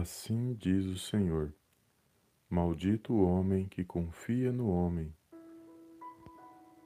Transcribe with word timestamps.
Assim 0.00 0.54
diz 0.54 0.86
o 0.86 0.96
Senhor: 0.96 1.52
Maldito 2.48 3.12
o 3.12 3.26
homem 3.26 3.66
que 3.66 3.84
confia 3.84 4.50
no 4.50 4.70
homem 4.70 5.14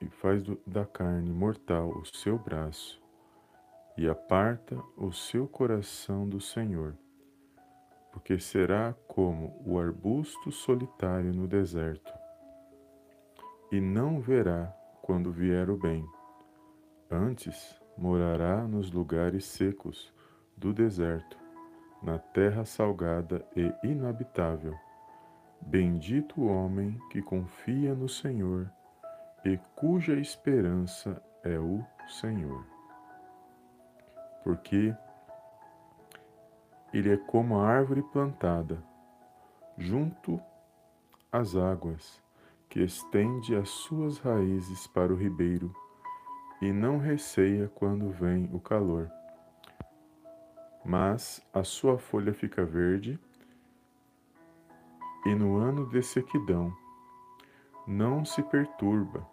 e 0.01 0.09
faz 0.09 0.43
da 0.67 0.85
carne 0.85 1.33
mortal 1.33 1.91
o 1.91 2.05
seu 2.05 2.37
braço 2.37 3.01
e 3.97 4.09
aparta 4.09 4.77
o 4.97 5.13
seu 5.13 5.47
coração 5.47 6.29
do 6.29 6.41
Senhor, 6.41 6.97
porque 8.13 8.41
será 8.41 8.93
como 9.07 9.57
o 9.65 9.79
arbusto 9.79 10.51
solitário 10.51 11.33
no 11.33 11.47
deserto, 11.47 12.13
e 13.71 13.81
não 13.81 14.21
verá 14.21 14.67
quando 15.01 15.31
vier 15.31 15.71
o 15.71 15.77
bem. 15.77 16.05
Antes 17.09 17.81
morará 17.97 18.67
nos 18.67 18.91
lugares 18.91 19.45
secos 19.45 20.13
do 20.57 20.73
deserto 20.73 21.46
na 22.03 22.19
terra 22.19 22.65
salgada 22.65 23.45
e 23.57 23.73
inabitável. 23.83 24.75
Bendito 25.61 26.41
o 26.41 26.47
homem 26.47 26.99
que 27.11 27.23
confia 27.23 27.95
no 27.95 28.09
Senhor 28.09 28.71
e 29.45 29.59
cuja 29.75 30.15
esperança 30.15 31.23
é 31.43 31.59
o 31.59 31.85
Senhor. 32.09 32.65
Porque 34.45 34.95
ele 36.93 37.13
é 37.13 37.17
como 37.17 37.59
a 37.59 37.69
árvore 37.69 38.03
plantada 38.03 38.83
junto 39.77 40.41
às 41.31 41.57
águas, 41.57 42.23
que 42.69 42.81
estende 42.81 43.55
as 43.55 43.69
suas 43.69 44.19
raízes 44.19 44.87
para 44.87 45.13
o 45.13 45.17
ribeiro 45.17 45.75
e 46.61 46.73
não 46.73 46.99
receia 46.99 47.69
quando 47.69 48.11
vem 48.11 48.49
o 48.53 48.59
calor 48.59 49.11
mas 50.87 51.45
a 51.53 51.65
sua 51.65 51.99
folha 51.99 52.33
fica 52.33 52.65
verde, 52.65 53.19
e 55.27 55.35
no 55.35 55.57
ano 55.57 55.89
de 55.91 56.01
sequidão 56.01 56.73
não 57.89 58.25
se 58.25 58.41
perturba, 58.45 59.27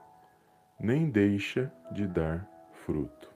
nem 0.79 1.11
deixa 1.11 1.71
de 1.91 2.07
dar 2.07 2.49
fruto. 2.71 3.31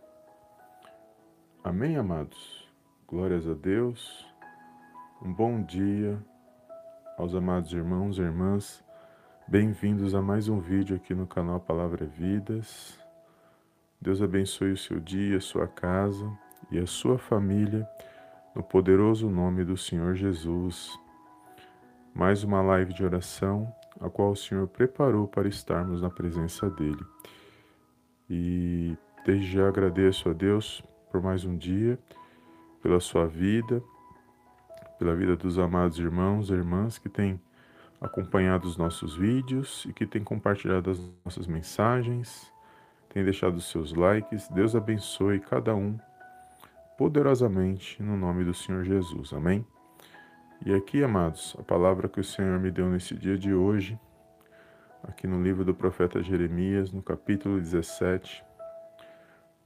Amém, 1.63 1.95
amados? 1.95 2.67
Glórias 3.07 3.47
a 3.47 3.53
Deus. 3.53 4.27
Um 5.21 5.31
bom 5.31 5.61
dia 5.61 6.19
aos 7.19 7.35
amados 7.35 7.71
irmãos 7.71 8.17
e 8.17 8.21
irmãs. 8.21 8.83
Bem-vindos 9.47 10.15
a 10.15 10.21
mais 10.23 10.49
um 10.49 10.59
vídeo 10.59 10.95
aqui 10.95 11.13
no 11.13 11.27
canal 11.27 11.59
Palavra 11.59 12.05
Vidas. 12.07 12.99
Deus 14.01 14.23
abençoe 14.23 14.71
o 14.71 14.77
seu 14.77 14.99
dia, 14.99 15.37
a 15.37 15.41
sua 15.41 15.67
casa 15.67 16.46
e 16.69 16.79
a 16.79 16.85
sua 16.85 17.17
família, 17.17 17.87
no 18.53 18.61
poderoso 18.61 19.29
nome 19.29 19.63
do 19.63 19.77
Senhor 19.77 20.15
Jesus. 20.15 20.99
Mais 22.13 22.43
uma 22.43 22.61
live 22.61 22.93
de 22.93 23.03
oração, 23.03 23.73
a 24.01 24.09
qual 24.09 24.31
o 24.31 24.35
Senhor 24.35 24.67
preparou 24.67 25.27
para 25.27 25.47
estarmos 25.47 26.01
na 26.01 26.09
presença 26.09 26.69
dEle. 26.69 27.05
E 28.29 28.97
desde 29.25 29.51
já 29.51 29.67
agradeço 29.67 30.29
a 30.29 30.33
Deus 30.33 30.83
por 31.11 31.21
mais 31.21 31.45
um 31.45 31.55
dia, 31.55 31.97
pela 32.81 32.99
sua 32.99 33.27
vida, 33.27 33.81
pela 34.99 35.15
vida 35.15 35.35
dos 35.35 35.57
amados 35.57 35.99
irmãos 35.99 36.49
e 36.49 36.53
irmãs 36.53 36.97
que 36.97 37.07
têm 37.07 37.39
acompanhado 38.01 38.67
os 38.67 38.77
nossos 38.77 39.15
vídeos 39.15 39.85
e 39.87 39.93
que 39.93 40.05
têm 40.05 40.23
compartilhado 40.23 40.91
as 40.91 40.99
nossas 41.23 41.47
mensagens, 41.47 42.51
têm 43.09 43.23
deixado 43.23 43.55
os 43.55 43.69
seus 43.69 43.93
likes. 43.93 44.47
Deus 44.49 44.75
abençoe 44.75 45.39
cada 45.39 45.73
um 45.73 45.97
poderosamente 46.97 48.01
no 48.01 48.17
nome 48.17 48.43
do 48.43 48.53
Senhor 48.53 48.83
Jesus. 48.83 49.31
Amém? 49.31 49.65
E 50.65 50.73
aqui, 50.73 51.03
amados, 51.03 51.55
a 51.59 51.61
palavra 51.61 52.09
que 52.09 52.19
o 52.19 52.23
Senhor 52.23 52.59
me 52.59 52.71
deu 52.71 52.89
nesse 52.89 53.13
dia 53.13 53.37
de 53.37 53.53
hoje, 53.53 53.97
aqui 55.03 55.27
no 55.27 55.41
livro 55.41 55.63
do 55.63 55.75
profeta 55.75 56.23
Jeremias, 56.23 56.91
no 56.91 57.03
capítulo 57.03 57.59
17, 57.59 58.43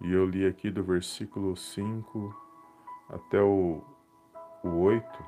e 0.01 0.11
eu 0.11 0.25
li 0.25 0.45
aqui 0.45 0.69
do 0.69 0.83
versículo 0.83 1.55
5 1.55 2.35
até 3.09 3.41
o, 3.41 3.81
o 4.61 4.67
8, 4.67 5.23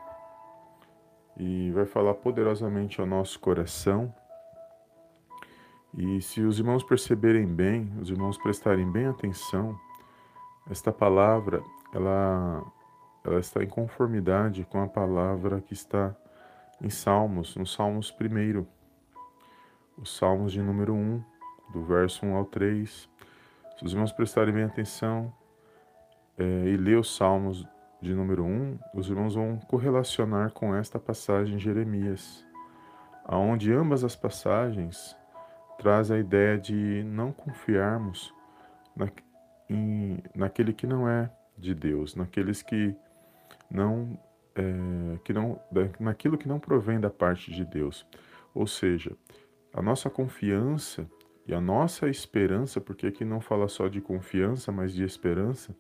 e 1.38 1.72
vai 1.72 1.86
falar 1.86 2.16
poderosamente 2.16 3.00
ao 3.00 3.08
nosso 3.08 3.40
coração. 3.40 4.14
E 5.98 6.22
se 6.22 6.42
os 6.42 6.60
irmãos 6.60 6.84
perceberem 6.84 7.48
bem, 7.48 7.94
os 8.02 8.10
irmãos 8.10 8.38
prestarem 8.38 8.92
bem 8.92 9.06
atenção, 9.06 9.80
esta 10.70 10.92
palavra 10.92 11.64
ela, 11.94 12.64
ela 13.24 13.40
está 13.40 13.64
em 13.64 13.68
conformidade 13.68 14.66
com 14.66 14.82
a 14.82 14.88
palavra 14.88 15.62
que 15.62 15.74
está 15.74 16.16
em 16.82 16.90
Salmos, 16.90 17.56
no 17.56 17.66
Salmos 17.66 18.12
primeiro, 18.12 18.68
os 19.98 20.18
Salmos 20.18 20.52
de 20.52 20.62
número 20.62 20.94
1, 20.94 21.24
do 21.72 21.84
verso 21.84 22.26
1 22.26 22.36
ao 22.36 22.46
3. 22.46 23.10
Se 23.78 23.86
os 23.86 23.94
irmãos 23.94 24.12
prestarem 24.12 24.54
bem 24.54 24.64
atenção 24.64 25.34
é, 26.38 26.44
e 26.44 26.78
ler 26.78 26.98
os 26.98 27.16
Salmos 27.16 27.66
de 28.02 28.14
número 28.14 28.44
1, 28.44 28.80
os 28.94 29.08
irmãos 29.08 29.36
vão 29.36 29.58
correlacionar 29.68 30.52
com 30.52 30.76
esta 30.76 31.00
passagem 31.00 31.58
de 31.58 31.64
Jeremias, 31.64 32.46
aonde 33.24 33.72
ambas 33.72 34.04
as 34.04 34.16
passagens 34.16 35.16
traz 35.78 36.12
a 36.12 36.18
ideia 36.18 36.58
de 36.58 37.04
não 37.06 37.32
confiarmos 37.32 38.34
na, 38.96 39.10
em, 39.70 40.22
naquele 40.36 40.74
que 40.74 40.86
não 40.86 41.08
é 41.08 41.30
de 41.58 41.74
Deus, 41.74 42.16
naqueles 42.16 42.62
que 42.62 42.96
não, 43.70 44.18
é, 44.56 45.18
que 45.24 45.34
não, 45.34 45.60
naquilo 46.00 46.38
que 46.38 46.48
não 46.48 46.60
provém 46.60 47.00
da 47.00 47.10
parte 47.10 47.52
de 47.52 47.66
Deus. 47.66 48.06
Ou 48.54 48.68
seja, 48.68 49.16
a 49.74 49.82
nossa 49.82 50.10
confiança 50.10 51.10
e 51.48 51.54
a 51.54 51.60
nossa 51.60 52.08
esperança, 52.08 52.80
porque 52.80 53.08
aqui 53.08 53.26
não 53.26 53.42
fala 53.42 53.68
só 53.68 53.88
de 53.88 54.00
confiança, 54.00 54.72
mas 54.72 54.94
de 54.94 55.04
esperança, 55.04 55.76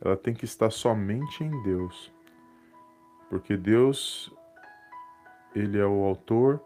ela 0.00 0.16
tem 0.16 0.34
que 0.34 0.44
estar 0.44 0.70
somente 0.70 1.44
em 1.44 1.62
Deus. 1.62 2.12
Porque 3.28 3.56
Deus, 3.56 4.32
Ele 5.54 5.78
é 5.78 5.86
o 5.86 6.04
autor 6.04 6.62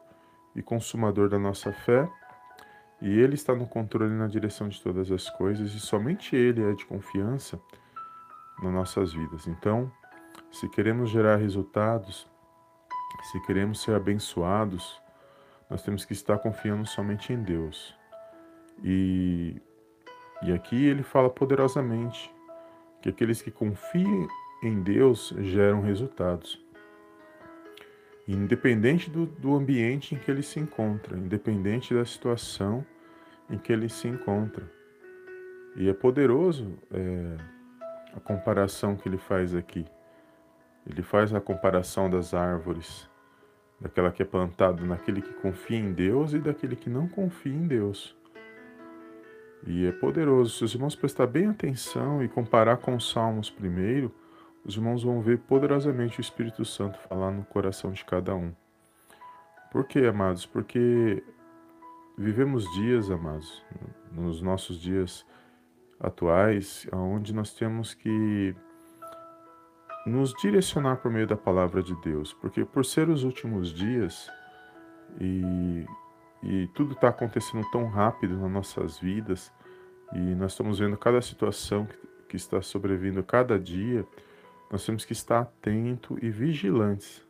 e 0.55 0.63
consumador 0.63 1.29
da 1.29 1.39
nossa 1.39 1.73
fé, 1.73 2.09
e 3.01 3.19
Ele 3.19 3.35
está 3.35 3.55
no 3.55 3.67
controle 3.67 4.13
e 4.13 4.17
na 4.17 4.27
direção 4.27 4.69
de 4.69 4.81
todas 4.81 5.11
as 5.11 5.29
coisas, 5.31 5.73
e 5.73 5.81
somente 5.81 6.37
Ele 6.37 6.63
é 6.63 6.73
de 6.73 6.85
confiança 6.87 7.61
nas 8.63 8.73
nossas 8.73 9.13
vidas. 9.13 9.47
Então, 9.47 9.91
se 10.51 10.69
queremos 10.69 11.11
gerar 11.11 11.37
resultados, 11.37 12.29
se 13.31 13.41
queremos 13.41 13.83
ser 13.83 13.95
abençoados, 13.95 15.01
nós 15.69 15.83
temos 15.83 16.05
que 16.05 16.13
estar 16.13 16.39
confiando 16.39 16.87
somente 16.87 17.33
em 17.33 17.43
Deus. 17.43 17.95
E, 18.83 19.61
e 20.43 20.53
aqui 20.53 20.87
ele 20.87 21.03
fala 21.03 21.31
poderosamente 21.31 22.33
que 23.01 23.09
aqueles 23.09 23.41
que 23.41 23.51
confiam 23.51 24.27
em 24.63 24.83
Deus 24.83 25.35
geram 25.39 25.81
resultados. 25.81 26.63
Independente 28.27 29.11
do, 29.11 29.27
do 29.27 29.55
ambiente 29.55 30.15
em 30.15 30.19
que 30.19 30.31
ele 30.31 30.43
se 30.43 30.61
encontra, 30.61 31.17
independente 31.17 31.95
da 31.95 32.05
situação 32.05 32.85
em 33.49 33.59
que 33.59 33.73
ele 33.73 33.89
se 33.89 34.09
encontra. 34.09 34.71
E 35.77 35.89
é 35.89 35.93
poderoso 35.93 36.79
é, 36.93 37.37
a 38.15 38.21
comparação 38.21 38.97
que 38.97 39.09
ele 39.09 39.19
faz 39.19 39.55
aqui. 39.55 39.87
Ele 40.87 41.03
faz 41.03 41.35
a 41.35 41.41
comparação 41.41 42.09
das 42.09 42.35
árvores, 42.35 43.09
daquela 43.81 44.11
que 44.11 44.23
é 44.23 44.25
plantada 44.25 44.85
naquele 44.85 45.23
que 45.23 45.33
confia 45.35 45.79
em 45.79 45.93
Deus 45.93 46.33
e 46.33 46.39
daquele 46.39 46.77
que 46.77 46.91
não 46.91 47.09
confia 47.09 47.53
em 47.53 47.67
Deus. 47.67 48.17
E 49.67 49.87
é 49.87 49.93
poderoso. 49.93 50.57
Se 50.57 50.65
os 50.65 50.75
irmãos 50.75 50.97
prestar 50.97 51.27
bem 51.27 51.49
atenção 51.49 52.23
e 52.23 52.29
comparar 52.29 52.79
com 52.79 52.95
os 52.95 53.11
Salmos 53.11 53.51
primeiro, 53.51 54.13
os 54.65 54.77
irmãos 54.77 55.03
vão 55.03 55.21
ver 55.21 55.39
poderosamente 55.39 56.19
o 56.19 56.23
Espírito 56.23 56.65
Santo 56.65 56.99
falar 57.01 57.31
no 57.31 57.45
coração 57.45 57.93
de 57.93 58.05
cada 58.05 58.35
um. 58.35 58.53
Por 59.71 59.85
quê, 59.85 60.01
amados? 60.01 60.45
Porque 60.47 61.23
vivemos 62.17 62.65
dias, 62.75 63.11
amados, 63.11 63.63
nos 64.13 64.43
nossos 64.43 64.81
dias 64.81 65.25
atuais, 66.01 66.87
onde 66.93 67.35
nós 67.35 67.53
temos 67.53 67.93
que 67.93 68.55
nos 70.07 70.33
direcionar 70.35 70.97
por 70.97 71.13
meio 71.13 71.27
da 71.27 71.37
palavra 71.37 71.83
de 71.83 71.95
Deus, 72.01 72.33
porque 72.33 72.65
por 72.65 72.85
ser 72.85 73.09
os 73.11 73.23
últimos 73.23 73.73
dias 73.73 74.31
e, 75.21 75.87
e 76.43 76.67
tudo 76.69 76.95
está 76.95 77.09
acontecendo 77.09 77.69
tão 77.71 77.87
rápido 77.87 78.37
nas 78.39 78.51
nossas 78.51 78.99
vidas 78.99 79.53
e 80.15 80.19
nós 80.19 80.53
estamos 80.53 80.79
vendo 80.79 80.97
cada 80.97 81.21
situação 81.21 81.87
que, 81.87 81.97
que 82.31 82.37
está 82.37 82.63
sobrevindo 82.63 83.23
cada 83.23 83.59
dia, 83.59 84.07
nós 84.71 84.85
temos 84.87 85.05
que 85.05 85.13
estar 85.13 85.41
atento 85.41 86.19
e 86.23 86.31
vigilantes 86.31 87.27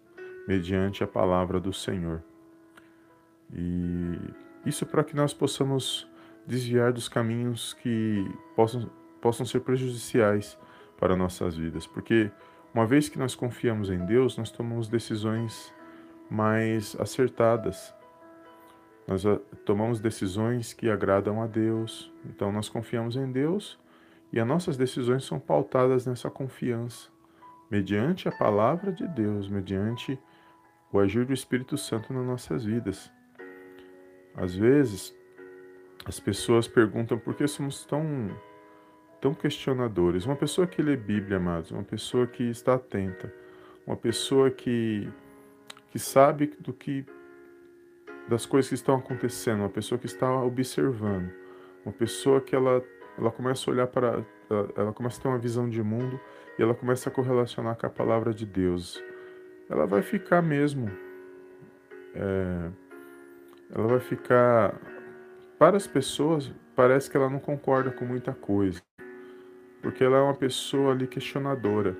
mediante 0.47 1.03
a 1.03 1.07
palavra 1.07 1.59
do 1.59 1.73
Senhor. 1.73 2.23
E 3.53 4.19
isso 4.65 4.87
para 4.87 5.03
que 5.03 5.17
nós 5.17 5.35
possamos 5.35 6.09
desviar 6.47 6.93
dos 6.93 7.09
caminhos 7.09 7.75
que 7.75 8.25
possam, 8.57 8.91
possam 9.21 9.47
ser 9.47 9.61
prejudiciais 9.61 10.59
para 10.99 11.17
nossas 11.17 11.57
vidas, 11.57 11.87
porque 11.87 12.31
Uma 12.73 12.87
vez 12.87 13.09
que 13.09 13.19
nós 13.19 13.35
confiamos 13.35 13.91
em 13.91 13.99
Deus, 14.07 14.37
nós 14.37 14.51
tomamos 14.51 14.87
decisões 14.89 15.75
mais 16.31 16.95
acertadas. 17.01 17.93
Nós 19.09 19.27
ah, 19.27 19.41
tomamos 19.67 19.99
decisões 19.99 20.73
que 20.73 20.89
agradam 20.89 21.43
a 21.43 21.49
Deus. 21.49 22.13
Então 22.25 22.53
nós 22.53 22.69
confiamos 22.69 23.17
em 23.17 23.31
Deus 23.31 23.77
e 24.33 24.39
as 24.39 24.47
nossas 24.47 24.77
decisões 24.77 25.25
são 25.25 25.41
pautadas 25.41 26.07
nessa 26.07 26.31
confiança, 26.31 27.09
mediante 27.69 28.29
a 28.29 28.33
palavra 28.33 28.93
de 28.93 29.09
Deus, 29.09 29.49
mediante 29.49 30.17
o 30.93 31.01
agir 31.01 31.27
do 31.27 31.33
Espírito 31.33 31.77
Santo 31.77 32.13
nas 32.13 32.25
nossas 32.25 32.65
vidas. 32.65 33.11
Às 34.37 34.55
vezes, 34.55 35.13
as 36.05 36.19
pessoas 36.19 36.67
perguntam 36.67 37.19
por 37.19 37.35
que 37.35 37.47
somos 37.47 37.85
tão 37.85 38.31
tão 39.21 39.35
questionadores. 39.35 40.25
Uma 40.25 40.37
pessoa 40.37 40.67
que 40.67 40.81
lê 40.81 40.97
Bíblia, 40.97 41.37
amados, 41.37 41.71
uma 41.71 41.83
pessoa 41.85 42.27
que 42.27 42.45
está 42.45 42.75
atenta, 42.75 43.33
uma 43.87 43.97
pessoa 43.97 44.51
que, 44.51 45.09
que 45.91 45.99
sabe 45.99 46.55
do 46.59 46.73
que 46.73 47.05
das 48.29 48.47
coisas 48.47 48.69
que 48.69 48.75
estão 48.75 48.97
acontecendo, 48.97 49.61
uma 49.61 49.69
pessoa 49.69 49.99
que 49.99 50.07
está 50.07 50.33
observando, 50.43 51.31
uma 51.85 51.93
pessoa 51.93 52.41
que 52.41 52.55
ela, 52.55 52.83
ela 53.19 53.31
começa 53.31 53.69
a 53.69 53.75
olhar 53.75 53.87
para, 53.89 54.25
ela, 54.49 54.69
ela 54.77 54.93
começa 54.93 55.19
a 55.19 55.23
ter 55.23 55.29
uma 55.29 55.39
visão 55.39 55.69
de 55.69 55.83
mundo 55.83 56.19
e 56.59 56.63
ela 56.63 56.75
começa 56.75 57.09
a 57.09 57.13
correlacionar 57.13 57.77
com 57.77 57.87
a 57.87 57.91
palavra 57.91 58.33
de 58.33 58.47
Deus. 58.47 59.03
Ela 59.69 59.87
vai 59.87 60.03
ficar 60.03 60.43
mesmo, 60.43 60.91
é, 62.15 62.71
ela 63.75 63.87
vai 63.87 64.01
ficar, 64.01 64.81
para 65.61 65.77
as 65.77 65.87
pessoas, 65.87 66.51
parece 66.75 67.09
que 67.09 67.17
ela 67.17 67.31
não 67.31 67.39
concorda 67.39 67.93
com 67.93 68.05
muita 68.05 68.33
coisa 68.33 68.83
porque 69.83 70.05
ela 70.05 70.19
é 70.19 70.21
uma 70.21 70.35
pessoa 70.35 70.93
ali 70.93 71.07
questionadora. 71.07 71.97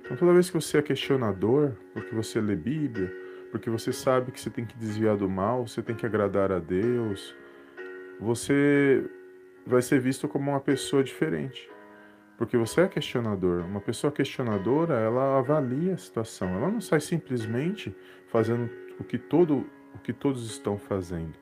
Então, 0.00 0.16
toda 0.16 0.32
vez 0.32 0.50
que 0.50 0.54
você 0.54 0.78
é 0.78 0.82
questionador, 0.82 1.72
porque 1.92 2.14
você 2.14 2.40
lê 2.40 2.56
Bíblia, 2.56 3.12
porque 3.50 3.70
você 3.70 3.92
sabe 3.92 4.32
que 4.32 4.40
você 4.40 4.50
tem 4.50 4.64
que 4.64 4.76
desviar 4.76 5.16
do 5.16 5.28
mal, 5.28 5.66
você 5.66 5.82
tem 5.82 5.94
que 5.94 6.04
agradar 6.04 6.50
a 6.50 6.58
Deus, 6.58 7.34
você 8.20 9.04
vai 9.66 9.82
ser 9.82 10.00
visto 10.00 10.26
como 10.26 10.50
uma 10.50 10.60
pessoa 10.60 11.04
diferente. 11.04 11.70
Porque 12.36 12.56
você 12.56 12.80
é 12.80 12.88
questionador. 12.88 13.64
Uma 13.64 13.80
pessoa 13.80 14.12
questionadora, 14.12 14.94
ela 14.94 15.38
avalia 15.38 15.94
a 15.94 15.98
situação. 15.98 16.48
Ela 16.48 16.68
não 16.68 16.80
sai 16.80 16.98
simplesmente 16.98 17.94
fazendo 18.26 18.68
o 18.98 19.04
que, 19.04 19.18
todo, 19.18 19.64
o 19.94 19.98
que 20.02 20.12
todos 20.12 20.50
estão 20.50 20.76
fazendo. 20.76 21.41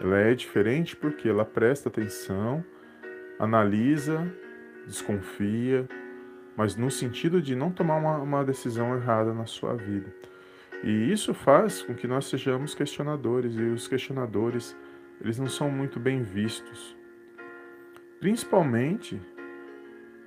Ela 0.00 0.18
é 0.18 0.34
diferente 0.34 0.96
porque 0.96 1.28
ela 1.28 1.44
presta 1.44 1.88
atenção, 1.88 2.64
analisa 3.38 4.26
desconfia, 4.86 5.88
mas 6.56 6.76
no 6.76 6.90
sentido 6.90 7.40
de 7.40 7.54
não 7.54 7.70
tomar 7.70 7.96
uma, 7.96 8.18
uma 8.18 8.44
decisão 8.44 8.94
errada 8.96 9.32
na 9.32 9.46
sua 9.46 9.74
vida. 9.74 10.14
E 10.82 11.10
isso 11.10 11.32
faz 11.32 11.82
com 11.82 11.94
que 11.94 12.06
nós 12.06 12.26
sejamos 12.26 12.74
questionadores, 12.74 13.54
e 13.54 13.62
os 13.62 13.88
questionadores, 13.88 14.76
eles 15.20 15.38
não 15.38 15.48
são 15.48 15.70
muito 15.70 15.98
bem 15.98 16.22
vistos. 16.22 16.96
Principalmente 18.20 19.20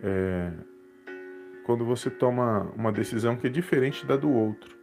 é, 0.01 0.51
quando 1.63 1.85
você 1.85 2.09
toma 2.09 2.71
uma 2.75 2.91
decisão 2.91 3.35
que 3.35 3.47
é 3.47 3.49
diferente 3.49 4.05
da 4.05 4.15
do 4.15 4.31
outro. 4.31 4.76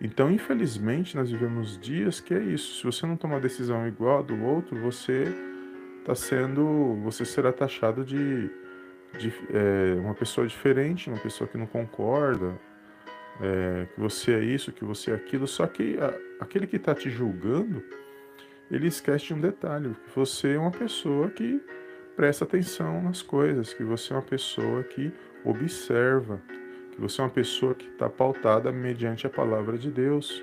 Então, 0.00 0.30
infelizmente, 0.30 1.16
nós 1.16 1.30
vivemos 1.30 1.78
dias 1.78 2.20
que 2.20 2.34
é 2.34 2.40
isso. 2.40 2.78
Se 2.78 2.84
você 2.84 3.06
não 3.06 3.16
toma 3.16 3.34
uma 3.34 3.40
decisão 3.40 3.86
igual 3.88 4.18
a 4.18 4.22
do 4.22 4.42
outro, 4.44 4.78
você 4.80 5.24
está 6.00 6.14
sendo, 6.14 6.96
você 7.02 7.24
será 7.24 7.52
taxado 7.52 8.04
de 8.04 8.50
de, 9.18 9.32
é, 9.50 9.94
uma 9.98 10.14
pessoa 10.14 10.46
diferente, 10.46 11.08
uma 11.08 11.18
pessoa 11.18 11.48
que 11.48 11.56
não 11.56 11.66
concorda, 11.66 12.58
é, 13.40 13.86
que 13.94 14.00
você 14.00 14.34
é 14.34 14.40
isso, 14.40 14.72
que 14.72 14.84
você 14.84 15.10
é 15.10 15.14
aquilo, 15.14 15.46
só 15.46 15.66
que 15.66 15.98
a, 15.98 16.14
aquele 16.40 16.66
que 16.66 16.76
está 16.76 16.94
te 16.94 17.10
julgando, 17.10 17.82
ele 18.70 18.88
esquece 18.88 19.26
de 19.26 19.34
um 19.34 19.40
detalhe, 19.40 19.90
que 19.90 20.18
você 20.18 20.54
é 20.54 20.58
uma 20.58 20.70
pessoa 20.70 21.30
que 21.30 21.60
presta 22.16 22.44
atenção 22.44 23.02
nas 23.02 23.22
coisas, 23.22 23.72
que 23.72 23.84
você 23.84 24.12
é 24.12 24.16
uma 24.16 24.22
pessoa 24.22 24.82
que 24.82 25.12
observa, 25.44 26.40
que 26.96 27.02
você 27.02 27.20
é 27.20 27.24
uma 27.24 27.30
pessoa 27.30 27.74
que 27.74 27.86
está 27.86 28.08
pautada 28.08 28.72
mediante 28.72 29.26
a 29.26 29.30
palavra 29.30 29.76
de 29.76 29.90
Deus. 29.90 30.42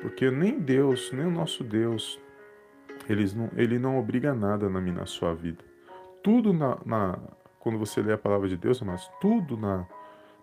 Porque 0.00 0.28
nem 0.28 0.58
Deus, 0.58 1.12
nem 1.12 1.24
o 1.24 1.30
nosso 1.30 1.62
Deus, 1.62 2.20
eles 3.08 3.32
não, 3.32 3.48
ele 3.56 3.78
não 3.78 3.96
obriga 3.96 4.34
nada 4.34 4.68
na, 4.68 4.80
na 4.80 5.06
sua 5.06 5.32
vida. 5.32 5.64
Tudo 6.20 6.52
na, 6.52 6.78
na, 6.84 7.18
quando 7.60 7.78
você 7.78 8.02
lê 8.02 8.12
a 8.12 8.18
palavra 8.18 8.48
de 8.48 8.56
Deus, 8.56 8.80
mas 8.82 9.08
tudo 9.20 9.56
na, 9.56 9.86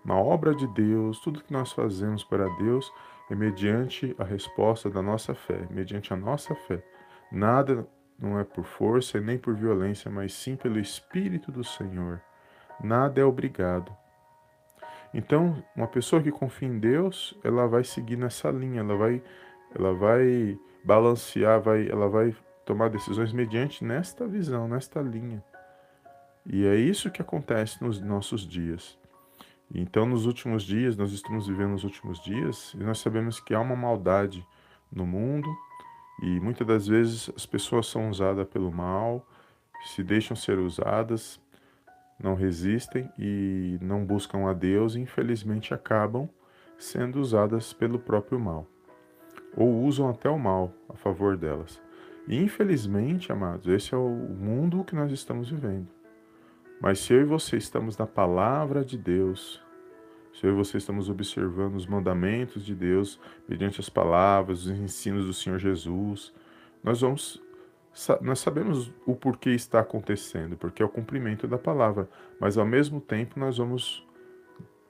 na 0.06 0.16
obra 0.16 0.56
de 0.56 0.66
Deus, 0.68 1.20
tudo 1.20 1.44
que 1.44 1.52
nós 1.52 1.74
fazemos 1.74 2.24
para 2.24 2.48
Deus 2.58 2.90
é 3.30 3.36
mediante 3.36 4.16
a 4.18 4.24
resposta 4.24 4.90
da 4.90 5.02
nossa 5.02 5.36
fé, 5.36 5.68
mediante 5.70 6.14
a 6.14 6.16
nossa 6.16 6.56
fé. 6.56 6.82
Nada 7.30 7.86
não 8.18 8.40
é 8.40 8.46
por 8.46 8.64
força 8.64 9.20
nem 9.20 9.38
por 9.38 9.54
violência, 9.54 10.10
mas 10.10 10.34
sim 10.34 10.56
pelo 10.56 10.80
Espírito 10.80 11.52
do 11.52 11.64
Senhor. 11.64 12.22
Nada 12.82 13.20
é 13.20 13.26
obrigado. 13.26 13.99
Então, 15.14 15.64
uma 15.76 15.88
pessoa 15.88 16.22
que 16.22 16.32
confia 16.32 16.68
em 16.68 16.80
Deus, 16.80 17.38
ela 17.44 17.68
vai 17.68 17.84
seguir 17.84 18.18
nessa 18.18 18.50
linha, 18.52 18.82
ela 18.82 18.96
vai, 18.96 19.22
ela 19.76 19.94
vai 19.94 20.58
balancear, 20.84 21.60
vai, 21.62 21.90
ela 21.90 22.08
vai 22.08 22.36
tomar 22.66 22.90
decisões 22.90 23.34
mediante 23.34 23.84
nesta 23.84 24.28
visão, 24.28 24.68
nesta 24.68 25.02
linha. 25.02 25.44
E 26.46 26.66
é 26.66 26.76
isso 26.76 27.12
que 27.12 27.22
acontece 27.22 27.84
nos 27.84 28.00
nossos 28.00 28.48
dias. 28.48 28.98
Então, 29.74 30.06
nos 30.06 30.26
últimos 30.26 30.64
dias, 30.64 30.98
nós 30.98 31.12
estamos 31.12 31.48
vivendo 31.48 31.76
os 31.76 31.84
últimos 31.84 32.24
dias 32.24 32.74
e 32.74 32.78
nós 32.78 33.00
sabemos 33.00 33.40
que 33.40 33.54
há 33.54 33.60
uma 33.60 33.76
maldade 33.76 34.46
no 34.92 35.06
mundo 35.06 35.48
e 36.22 36.40
muitas 36.40 36.66
das 36.66 36.88
vezes 36.88 37.30
as 37.36 37.46
pessoas 37.46 37.88
são 37.88 38.10
usadas 38.10 38.48
pelo 38.48 38.72
mal, 38.72 39.26
se 39.86 40.04
deixam 40.04 40.36
ser 40.36 40.58
usadas, 40.58 41.40
não 42.22 42.36
resistem 42.36 43.10
e 43.18 43.78
não 43.82 44.06
buscam 44.06 44.50
a 44.50 44.54
Deus 44.54 44.96
infelizmente 44.96 45.74
acabam 45.74 46.30
sendo 46.78 47.20
usadas 47.20 47.74
pelo 47.74 48.00
próprio 48.00 48.40
mal 48.40 48.68
ou 49.56 49.84
usam 49.84 50.10
até 50.10 50.30
o 50.30 50.38
mal 50.38 50.74
a 50.88 50.94
favor 50.94 51.36
delas. 51.36 51.82
E 52.28 52.38
infelizmente, 52.38 53.32
amados, 53.32 53.68
esse 53.68 53.94
é 53.94 53.98
o 53.98 54.10
mundo 54.10 54.84
que 54.84 54.96
nós 54.96 55.12
estamos 55.12 55.50
vivendo. 55.50 55.88
Mas 56.80 57.00
se 57.00 57.14
eu 57.14 57.22
e 57.22 57.26
você 57.26 57.58
estamos 57.58 57.98
na 57.98 58.06
palavra 58.06 58.86
de 58.86 58.98
Deus, 58.98 59.62
se 60.34 60.46
eu 60.46 60.52
e 60.52 60.56
você 60.56 60.78
estamos 60.78 61.10
observando 61.10 61.76
os 61.76 61.86
mandamentos 61.86 62.64
de 62.64 62.74
Deus, 62.76 63.20
mediante 63.48 63.82
as 63.82 63.90
palavras, 63.90 64.66
os 64.66 64.70
ensinos 64.70 65.26
do 65.26 65.34
Senhor 65.34 65.60
Jesus, 65.60 66.32
nós 66.84 67.02
vamos 67.02 67.42
nós 68.22 68.40
sabemos 68.40 68.92
o 69.06 69.16
porquê 69.16 69.52
está 69.52 69.80
acontecendo, 69.80 70.56
porque 70.56 70.82
é 70.82 70.86
o 70.86 70.90
cumprimento 70.90 71.48
da 71.48 71.58
palavra, 71.58 72.10
mas 72.40 72.58
ao 72.58 72.66
mesmo 72.66 73.02
tempo 73.02 73.40
nós 73.40 73.58
vamos 73.58 74.06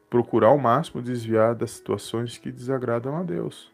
procurar 0.10 0.48
ao 0.48 0.58
máximo 0.58 1.02
desviar 1.02 1.56
das 1.56 1.72
situações 1.72 2.38
que 2.38 2.52
desagradam 2.52 3.16
a 3.16 3.24
Deus 3.24 3.72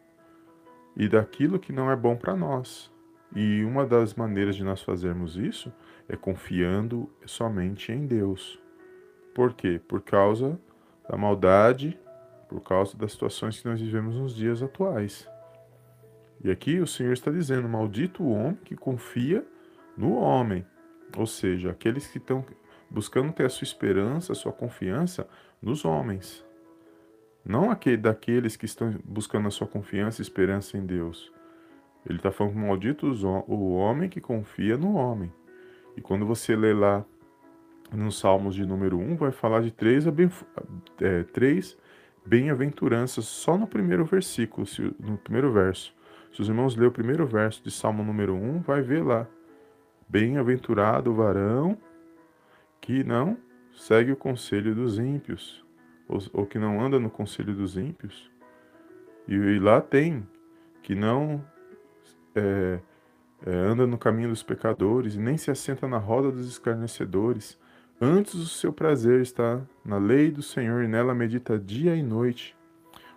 e 0.96 1.08
daquilo 1.08 1.60
que 1.60 1.74
não 1.74 1.91
é 1.91 1.96
bom 1.96 2.15
para 2.15 2.36
nós. 2.36 2.91
E 3.36 3.63
uma 3.63 3.86
das 3.86 4.13
maneiras 4.13 4.55
de 4.55 4.63
nós 4.63 4.82
fazermos 4.82 5.36
isso 5.36 5.74
é 6.08 6.15
confiando 6.15 7.10
somente 7.25 7.91
em 7.91 8.05
Deus. 8.05 8.62
Por 9.34 9.53
quê? 9.53 9.82
Por 9.86 10.01
causa 10.01 10.60
da 11.10 11.17
maldade, 11.17 12.00
por 12.48 12.62
causa 12.62 12.98
das 12.98 13.12
situações 13.12 13.60
que 13.60 13.67
nós 13.67 13.82
vivemos 13.82 14.15
nos 14.15 14.36
dias 14.36 14.63
atuais. 14.63 15.27
E 16.44 16.51
aqui 16.51 16.80
o 16.80 16.88
Senhor 16.88 17.13
está 17.13 17.32
dizendo: 17.32 17.68
Maldito 17.68 18.24
o 18.24 18.32
homem 18.32 18.60
que 18.63 18.75
confia 18.75 19.46
no 19.98 20.15
homem. 20.15 20.65
Ou 21.18 21.25
seja, 21.25 21.72
aqueles 21.72 22.08
que 22.08 22.18
estão 22.18 22.46
buscando 22.89 23.32
ter 23.32 23.46
a 23.46 23.50
sua 23.50 23.63
esperança, 23.63 24.34
a 24.34 24.36
sua 24.36 24.51
confiança 24.51 25.27
nos 25.62 25.86
homens. 25.86 26.46
Não 27.44 27.70
aquele, 27.70 27.98
daqueles 27.98 28.56
que 28.56 28.65
estão 28.65 28.96
buscando 29.04 29.48
a 29.48 29.51
sua 29.51 29.68
confiança 29.68 30.22
e 30.22 30.24
esperança 30.24 30.77
em 30.77 30.86
Deus. 30.86 31.32
Ele 32.08 32.18
está 32.18 32.32
falando 32.32 32.56
maldito 32.56 33.08
o 33.48 33.75
homem 33.75 34.10
que 34.10 34.22
confia 34.22 34.77
no 34.77 34.96
homem. 34.96 35.32
E 35.96 36.01
quando 36.01 36.25
você 36.25 36.56
lê 36.56 36.74
lá 36.74 37.06
nos 37.92 38.20
Salmos 38.20 38.56
de 38.56 38.65
número 38.65 38.98
1, 38.98 39.15
vai 39.15 39.32
falar 39.32 39.62
de 39.62 39.72
três, 39.72 40.06
é, 41.00 41.24
três 41.24 41.77
bem-aventuranças 42.25 43.25
só 43.25 43.58
no 43.58 43.68
primeiro 43.68 44.04
versículo, 44.06 44.68
no 45.00 45.18
primeiro 45.18 45.51
verso. 45.51 45.95
Se 46.36 46.42
os 46.42 46.50
irmãos 46.50 46.75
lerem 46.75 46.89
o 46.89 46.92
primeiro 46.92 47.25
verso 47.25 47.63
de 47.63 47.72
Salmo 47.72 48.04
número 48.04 48.36
1, 48.36 48.60
vai 48.60 48.82
ver 48.82 49.01
lá. 49.01 49.25
Bem-aventurado 50.06 51.10
o 51.10 51.15
varão 51.15 51.77
que 52.82 53.06
não 53.06 53.38
segue 53.74 54.12
o 54.12 54.18
conselho 54.18 54.75
dos 54.75 55.00
ímpios, 55.00 55.65
ou, 56.10 56.20
ou 56.34 56.46
que 56.46 56.60
não 56.60 56.82
anda 56.82 57.00
no 57.00 57.10
conselho 57.10 57.56
dos 57.56 57.77
ímpios. 57.77 58.30
E, 59.25 59.34
e 59.34 59.60
lá 59.60 59.80
tem 59.80 60.27
que 60.84 60.94
não 60.94 61.42
é, 62.36 62.80
é, 63.46 63.51
anda 63.51 63.88
no 63.88 63.98
caminho 63.98 64.27
dos 64.27 64.44
pecadores 64.44 65.15
nem 65.15 65.38
se 65.38 65.50
assenta 65.50 65.88
na 65.88 65.98
roda 65.98 66.34
dos 66.34 66.50
escarnecedores, 66.50 67.58
Antes 68.00 68.34
o 68.34 68.46
seu 68.46 68.74
prazer 68.74 69.22
está 69.22 69.62
na 69.86 69.98
lei 69.98 70.30
do 70.30 70.42
Senhor 70.42 70.84
e 70.84 70.88
nela 70.88 71.15
medita 71.15 71.58
dia 71.58 71.96
e 71.96 72.04
noite, 72.04 72.54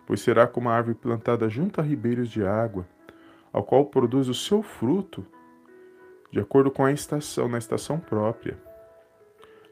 pois 0.06 0.20
será 0.20 0.46
como 0.46 0.68
a 0.68 0.72
árvore 0.72 0.94
plantada 0.94 1.48
junto 1.48 1.80
a 1.80 1.84
ribeiros 1.84 2.30
de 2.30 2.44
água, 2.44 2.86
ao 3.52 3.62
qual 3.62 3.86
produz 3.86 4.28
o 4.28 4.34
seu 4.34 4.62
fruto 4.62 5.24
de 6.30 6.40
acordo 6.40 6.70
com 6.70 6.84
a 6.84 6.92
estação, 6.92 7.48
na 7.48 7.58
estação 7.58 7.98
própria. 7.98 8.58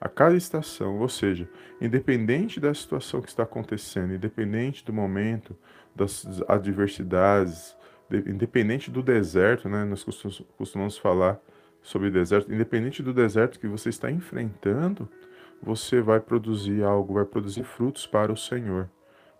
A 0.00 0.08
cada 0.08 0.36
estação, 0.36 0.98
ou 0.98 1.08
seja, 1.08 1.48
independente 1.80 2.60
da 2.60 2.72
situação 2.74 3.20
que 3.20 3.28
está 3.28 3.42
acontecendo, 3.44 4.14
independente 4.14 4.84
do 4.84 4.92
momento, 4.92 5.56
das 5.94 6.26
adversidades, 6.48 7.76
independente 8.10 8.90
do 8.90 9.02
deserto, 9.02 9.68
né? 9.68 9.84
Nós 9.84 10.04
costumamos 10.56 10.98
falar 10.98 11.40
sobre 11.82 12.10
deserto, 12.10 12.52
independente 12.52 13.02
do 13.02 13.12
deserto 13.12 13.58
que 13.58 13.66
você 13.66 13.88
está 13.88 14.10
enfrentando, 14.10 15.08
você 15.62 16.00
vai 16.00 16.20
produzir 16.20 16.82
algo, 16.82 17.14
vai 17.14 17.24
produzir 17.24 17.64
frutos 17.64 18.06
para 18.06 18.32
o 18.32 18.36
Senhor. 18.36 18.90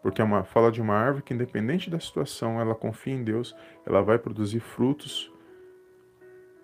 Porque 0.06 0.22
é 0.22 0.24
uma, 0.24 0.44
fala 0.44 0.70
de 0.70 0.80
uma 0.80 0.94
árvore 0.94 1.24
que, 1.24 1.34
independente 1.34 1.90
da 1.90 1.98
situação, 1.98 2.60
ela 2.60 2.76
confia 2.76 3.12
em 3.12 3.24
Deus, 3.24 3.56
ela 3.84 4.00
vai 4.02 4.16
produzir 4.16 4.60
frutos 4.60 5.32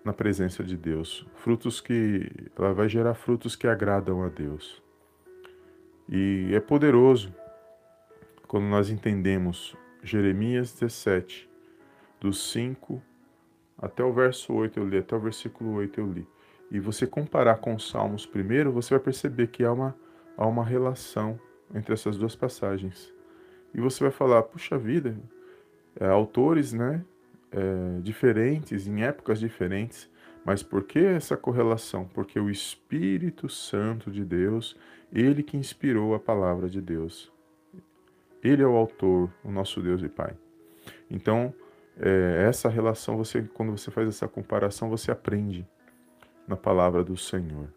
na 0.01 0.13
presença 0.13 0.63
de 0.63 0.77
Deus. 0.77 1.27
Frutos 1.35 1.81
que. 1.81 2.31
Ela 2.57 2.73
vai 2.73 2.87
gerar 2.87 3.13
frutos 3.15 3.53
que 3.53 3.67
agradam 3.67 4.23
a 4.23 4.29
Deus. 4.29 4.81
E 6.07 6.51
é 6.53 6.61
poderoso 6.61 7.35
quando 8.47 8.63
nós 8.63 8.89
entendemos 8.89 9.75
Jeremias 10.01 10.71
17, 10.79 11.49
dos 12.21 12.49
5 12.49 13.03
até 13.77 14.05
o 14.05 14.13
verso 14.13 14.53
8 14.53 14.79
eu 14.79 14.87
li, 14.87 14.99
até 14.99 15.17
o 15.17 15.19
versículo 15.19 15.73
8 15.73 15.99
eu 15.99 16.09
li, 16.09 16.25
e 16.71 16.79
você 16.79 17.05
comparar 17.05 17.57
com 17.57 17.75
os 17.75 17.89
Salmos 17.89 18.25
primeiro, 18.25 18.71
você 18.71 18.93
vai 18.93 19.03
perceber 19.03 19.47
que 19.47 19.65
há 19.65 19.73
uma, 19.73 19.93
há 20.37 20.47
uma 20.47 20.63
relação 20.63 21.37
entre 21.75 21.93
essas 21.93 22.15
duas 22.15 22.37
passagens. 22.37 23.12
E 23.73 23.81
você 23.81 24.03
vai 24.03 24.11
falar, 24.11 24.43
puxa 24.43 24.77
vida, 24.77 25.17
é, 25.99 26.07
autores 26.07 26.73
né, 26.73 27.03
é, 27.51 28.01
diferentes, 28.01 28.87
em 28.87 29.03
épocas 29.03 29.39
diferentes, 29.39 30.09
mas 30.45 30.61
por 30.61 30.83
que 30.83 30.99
essa 30.99 31.37
correlação? 31.37 32.05
Porque 32.13 32.39
o 32.39 32.49
Espírito 32.49 33.47
Santo 33.47 34.11
de 34.11 34.25
Deus, 34.25 34.75
ele 35.11 35.41
que 35.41 35.57
inspirou 35.57 36.13
a 36.13 36.19
palavra 36.19 36.69
de 36.69 36.81
Deus. 36.81 37.31
Ele 38.43 38.61
é 38.61 38.67
o 38.67 38.75
autor, 38.75 39.31
o 39.43 39.51
nosso 39.51 39.81
Deus 39.81 40.03
e 40.03 40.09
Pai. 40.09 40.35
Então, 41.09 41.53
é, 41.97 42.45
essa 42.47 42.67
relação, 42.67 43.15
você, 43.15 43.41
quando 43.53 43.71
você 43.71 43.89
faz 43.89 44.07
essa 44.07 44.27
comparação, 44.27 44.89
você 44.89 45.11
aprende 45.11 45.65
na 46.47 46.57
palavra 46.57 47.03
do 47.03 47.15
Senhor. 47.15 47.69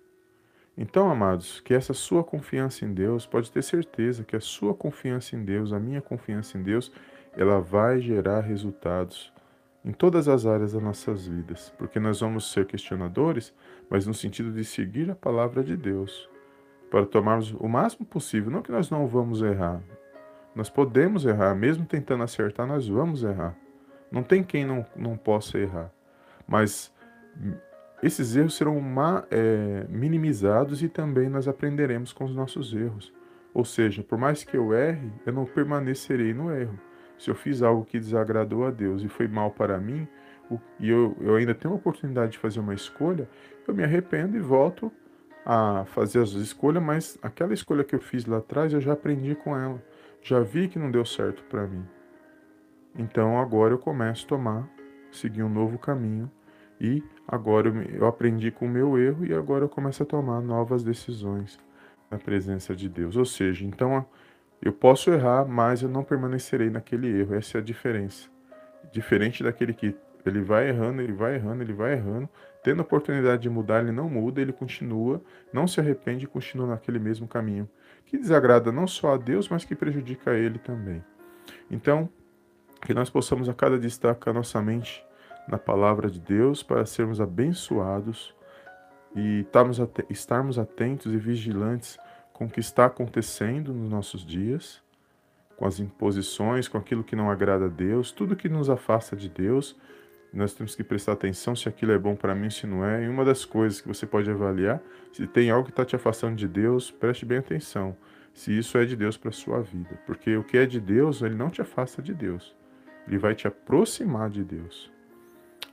Então, 0.78 1.11
amados, 1.11 1.61
que 1.61 1.73
essa 1.73 1.95
sua 1.95 2.23
confiança 2.23 2.85
em 2.85 2.92
Deus, 2.92 3.25
pode 3.26 3.50
ter 3.50 3.62
certeza 3.62 4.25
que 4.25 4.37
a 4.37 4.40
sua 4.40 4.75
confiança 4.75 5.35
em 5.35 5.42
Deus, 5.42 5.73
a 5.73 5.80
minha 5.80 6.02
confiança 6.02 6.59
em 6.59 6.62
Deus, 6.62 6.92
ela 7.35 7.61
vai 7.61 8.00
gerar 8.00 8.40
resultados 8.40 9.33
em 9.83 9.92
todas 9.92 10.28
as 10.28 10.45
áreas 10.45 10.73
das 10.73 10.83
nossas 10.83 11.26
vidas, 11.26 11.73
porque 11.78 11.99
nós 11.99 12.21
vamos 12.21 12.50
ser 12.52 12.66
questionadores, 12.66 13.54
mas 13.88 14.06
no 14.06 14.12
sentido 14.12 14.52
de 14.52 14.64
seguir 14.64 15.11
a 15.11 15.14
palavra 15.14 15.62
de 15.62 15.76
Deus, 15.76 16.28
para 16.90 17.06
tomarmos 17.06 17.52
o 17.52 17.68
máximo 17.68 18.04
possível, 18.04 18.50
não 18.50 18.62
que 18.62 18.73
nós 18.73 18.90
não 18.90 19.06
vamos 19.06 19.42
errar. 19.42 19.80
Nós 20.54 20.68
podemos 20.68 21.25
errar, 21.25 21.54
mesmo 21.54 21.87
tentando 21.87 22.23
acertar, 22.23 22.66
nós 22.66 22.88
vamos 22.88 23.23
errar. 23.23 23.56
Não 24.11 24.23
tem 24.23 24.42
quem 24.42 24.64
não, 24.64 24.85
não 24.97 25.16
possa 25.16 25.59
errar. 25.59 25.90
Mas 26.49 26.92
esses 28.03 28.37
erros 28.37 28.57
serão 28.57 28.83
é, 29.31 29.87
minimizados 29.88 30.83
e 30.83 30.88
também 30.88 31.29
nós 31.29 31.49
aprenderemos 31.49 32.12
com 32.12 32.25
os 32.25 32.35
nossos 32.35 32.75
erros. 32.75 33.12
Ou 33.55 33.65
seja, 33.65 34.03
por 34.03 34.19
mais 34.19 34.45
que 34.45 34.57
eu 34.57 34.75
erre, 34.75 35.11
eu 35.25 35.33
não 35.33 35.47
permanecerei 35.47 36.35
no 36.35 36.50
erro. 36.50 36.79
Se 37.19 37.31
eu 37.31 37.35
fiz 37.35 37.62
algo 37.62 37.85
que 37.85 37.99
desagradou 37.99 38.67
a 38.67 38.71
Deus 38.71 39.03
e 39.03 39.09
foi 39.09 39.26
mal 39.26 39.50
para 39.50 39.79
mim, 39.79 40.07
e 40.79 40.91
eu, 40.91 41.17
eu 41.21 41.37
ainda 41.37 41.55
tenho 41.55 41.73
a 41.73 41.76
oportunidade 41.76 42.33
de 42.33 42.38
fazer 42.38 42.61
uma 42.61 42.75
escolha, 42.75 43.29
eu 43.67 43.75
me 43.75 43.83
arrependo 43.83 44.37
e 44.37 44.41
volto 44.41 44.93
a 45.45 45.85
fazer 45.87 46.21
as 46.21 46.31
escolhas, 46.33 46.83
mas 46.83 47.19
aquela 47.23 47.55
escolha 47.55 47.85
que 47.85 47.95
eu 47.95 48.00
fiz 48.00 48.26
lá 48.26 48.38
atrás 48.38 48.73
eu 48.73 48.81
já 48.81 48.93
aprendi 48.93 49.35
com 49.35 49.57
ela. 49.57 49.83
Já 50.21 50.41
vi 50.41 50.69
que 50.69 50.79
não 50.79 50.91
deu 50.91 51.05
certo 51.05 51.43
para 51.45 51.67
mim. 51.67 51.85
Então 52.99 53.38
agora 53.41 53.73
eu 53.73 53.79
começo 53.79 54.26
a 54.26 54.29
tomar, 54.29 54.69
seguir 55.11 55.43
um 55.43 55.49
novo 55.49 55.79
caminho 55.79 56.31
e 56.81 57.03
agora 57.26 57.68
eu, 57.68 58.06
aprendi 58.06 58.50
com 58.50 58.66
o 58.66 58.68
meu 58.68 58.99
erro 58.99 59.25
e 59.25 59.35
agora 59.35 59.64
eu 59.64 59.68
começo 59.68 60.02
a 60.02 60.06
tomar 60.06 60.40
novas 60.40 60.83
decisões 60.85 61.59
na 62.11 62.18
presença 62.18 62.75
de 62.75 62.88
Deus. 62.88 63.16
Ou 63.16 63.25
seja, 63.25 63.64
então 63.64 64.06
eu 64.62 64.73
posso 64.73 65.11
errar, 65.11 65.45
mas 65.45 65.83
eu 65.83 65.88
não 65.88 66.04
permanecerei 66.04 66.71
naquele 66.71 67.09
erro. 67.21 67.35
Essa 67.35 67.59
é 67.59 67.61
a 67.61 67.64
diferença. 67.64 68.28
Diferente 68.92 69.42
daquele 69.42 69.75
que 69.75 69.95
ele 70.25 70.40
vai 70.40 70.68
errando, 70.68 71.02
ele 71.02 71.12
vai 71.12 71.37
errando, 71.37 71.62
ele 71.62 71.73
vai 71.73 71.92
errando, 71.92 72.28
tendo 72.62 72.80
a 72.80 72.83
oportunidade 72.83 73.42
de 73.42 73.49
mudar, 73.49 73.80
ele 73.83 73.92
não 73.92 74.09
muda, 74.09 74.40
ele 74.40 74.52
continua, 74.52 75.23
não 75.52 75.68
se 75.68 75.78
arrepende 75.78 76.25
e 76.25 76.28
continua 76.28 76.66
naquele 76.66 76.99
mesmo 76.99 77.28
caminho, 77.28 77.68
que 78.04 78.18
desagrada 78.18 78.73
não 78.73 78.88
só 78.88 79.14
a 79.14 79.16
Deus, 79.16 79.49
mas 79.49 79.64
que 79.64 79.76
prejudica 79.76 80.35
ele 80.35 80.59
também. 80.59 81.04
Então, 81.71 82.09
que 82.83 82.92
nós 82.92 83.09
possamos 83.09 83.49
a 83.49 83.54
cada 83.54 83.78
dia 83.78 83.87
destacar 83.88 84.35
nossa 84.35 84.61
mente 84.61 85.05
na 85.49 85.59
palavra 85.59 86.11
de 86.11 86.21
Deus 86.21 86.62
para 86.62 86.85
sermos 86.85 87.21
abençoados 87.21 88.35
e 89.15 89.47
estarmos 90.11 90.59
atentos 90.59 91.12
e 91.12 91.17
vigilantes 91.17 91.99
com 92.33 92.45
o 92.45 92.50
que 92.50 92.61
está 92.61 92.87
acontecendo 92.87 93.73
nos 93.73 93.88
nossos 93.88 94.25
dias, 94.25 94.83
com 95.57 95.67
as 95.67 95.81
imposições, 95.81 96.69
com 96.69 96.76
aquilo 96.76 97.03
que 97.03 97.17
não 97.17 97.31
agrada 97.31 97.65
a 97.65 97.69
Deus, 97.69 98.12
tudo 98.12 98.37
que 98.37 98.49
nos 98.49 98.69
afasta 98.69 99.17
de 99.17 99.29
Deus. 99.29 99.75
Nós 100.33 100.53
temos 100.53 100.75
que 100.75 100.85
prestar 100.85 101.12
atenção 101.12 101.57
se 101.57 101.67
aquilo 101.67 101.93
é 101.93 101.99
bom 101.99 102.15
para 102.15 102.35
mim, 102.35 102.50
se 102.50 102.67
não 102.67 102.85
é. 102.85 103.05
E 103.05 103.09
uma 103.09 103.25
das 103.25 103.45
coisas 103.47 103.81
que 103.81 103.88
você 103.88 104.07
pode 104.07 104.31
avaliar, 104.31 104.83
se 105.12 105.26
tem 105.26 105.50
algo 105.50 105.65
que 105.65 105.71
está 105.71 105.85
te 105.85 105.97
afastando 105.97 106.37
de 106.37 106.47
Deus, 106.47 106.91
preste 106.91 107.25
bem 107.25 107.38
atenção 107.38 107.97
se 108.37 108.57
isso 108.57 108.76
é 108.76 108.85
de 108.85 108.95
Deus 108.95 109.17
para 109.17 109.31
a 109.31 109.33
sua 109.33 109.62
vida. 109.62 109.99
Porque 110.05 110.37
o 110.37 110.45
que 110.45 110.59
é 110.59 110.67
de 110.67 110.79
Deus, 110.79 111.23
ele 111.23 111.35
não 111.35 111.49
te 111.49 111.62
afasta 111.62 112.03
de 112.03 112.12
Deus. 112.12 112.55
Ele 113.09 113.17
vai 113.17 113.35
te 113.35 113.49
aproximar 113.49 114.29
de 114.29 114.45
Deus. 114.45 114.93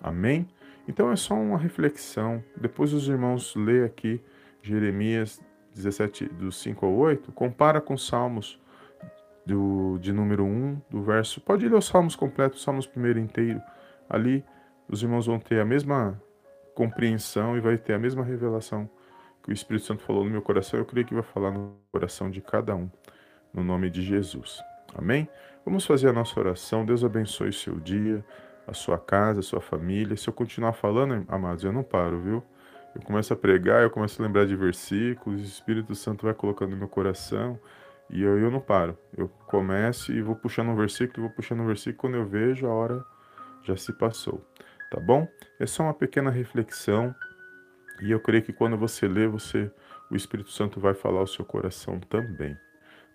Amém? 0.04 0.48
Então 0.88 1.10
é 1.12 1.16
só 1.16 1.34
uma 1.34 1.58
reflexão. 1.58 2.44
Depois 2.58 2.92
os 2.92 3.08
irmãos 3.08 3.56
lê 3.56 3.86
aqui 3.86 4.22
Jeremias 4.62 5.42
17, 5.74 6.26
do 6.26 6.52
5 6.52 6.86
ao 6.86 6.94
8, 6.94 7.32
compara 7.32 7.82
com 7.82 7.98
Salmos 7.98 8.60
do, 9.46 9.98
de 10.00 10.12
número 10.12 10.44
1, 10.44 10.82
do 10.90 11.02
verso. 11.02 11.42
Pode 11.42 11.68
ler 11.68 11.76
os 11.76 11.86
Salmos 11.86 12.16
completos, 12.16 12.60
os 12.60 12.64
Salmos 12.64 12.86
primeiro 12.86 13.20
inteiro. 13.20 13.62
Ali 14.10 14.44
os 14.88 15.02
irmãos 15.02 15.26
vão 15.26 15.40
ter 15.40 15.60
a 15.60 15.66
mesma 15.66 16.22
compreensão 16.76 17.58
e 17.58 17.62
vai 17.62 17.78
ter 17.78 17.94
a 17.94 18.00
mesma 18.00 18.24
revelação 18.24 18.90
que 19.42 19.50
o 19.50 19.54
Espírito 19.54 19.86
Santo 19.86 20.04
falou 20.04 20.24
no 20.24 20.30
meu 20.30 20.42
coração. 20.42 20.80
Eu 20.80 20.86
creio 20.86 21.06
que 21.06 21.14
vai 21.14 21.24
falar 21.24 21.52
no 21.52 21.76
coração 21.92 22.30
de 22.30 22.42
cada 22.42 22.76
um, 22.76 22.90
no 23.54 23.64
nome 23.64 23.90
de 23.90 24.02
Jesus. 24.02 24.62
Amém? 24.96 25.28
Vamos 25.66 25.86
fazer 25.86 26.10
a 26.10 26.14
nossa 26.14 26.40
oração. 26.40 26.86
Deus 26.86 27.04
abençoe 27.04 27.50
o 27.50 27.54
seu 27.54 27.80
dia, 27.80 28.24
a 28.68 28.74
sua 28.74 28.98
casa, 28.98 29.40
a 29.40 29.44
sua 29.44 29.62
família. 29.62 30.16
Se 30.16 30.28
eu 30.28 30.34
continuar 30.34 30.74
falando, 30.74 31.26
amados, 31.28 31.64
eu 31.64 31.72
não 31.72 31.84
paro, 31.84 32.20
viu? 32.20 32.44
Eu 32.96 33.02
começo 33.02 33.34
a 33.34 33.36
pregar, 33.36 33.82
eu 33.82 33.90
começo 33.90 34.22
a 34.22 34.26
lembrar 34.26 34.46
de 34.46 34.56
versículos, 34.56 35.42
o 35.42 35.44
Espírito 35.44 35.96
Santo 35.96 36.26
vai 36.26 36.34
colocando 36.34 36.72
no 36.72 36.78
meu 36.78 36.88
coração 36.88 37.60
e 38.10 38.22
eu, 38.22 38.38
eu 38.38 38.52
não 38.52 38.60
paro. 38.60 38.98
Eu 39.18 39.28
começo 39.48 40.12
e 40.12 40.22
vou 40.22 40.36
puxando 40.36 40.70
um 40.70 40.76
versículo, 40.76 41.28
vou 41.28 41.36
puxando 41.36 41.62
um 41.62 41.66
versículo, 41.66 41.98
quando 41.98 42.16
eu 42.16 42.26
vejo 42.26 42.68
a 42.68 42.74
hora 42.74 43.04
já 43.64 43.76
se 43.76 43.92
passou. 43.94 44.46
Tá 44.92 45.00
bom? 45.00 45.28
É 45.60 45.66
só 45.66 45.84
uma 45.84 45.94
pequena 45.94 46.30
reflexão 46.30 47.16
e 48.02 48.12
eu 48.12 48.20
creio 48.20 48.44
que 48.44 48.54
quando 48.54 48.78
você 48.78 49.08
lê, 49.08 49.28
você, 49.28 49.72
o 50.12 50.16
Espírito 50.16 50.52
Santo 50.52 50.80
vai 50.80 50.94
falar 50.94 51.20
ao 51.20 51.28
seu 51.28 51.44
coração 51.44 52.00
também. 52.00 52.56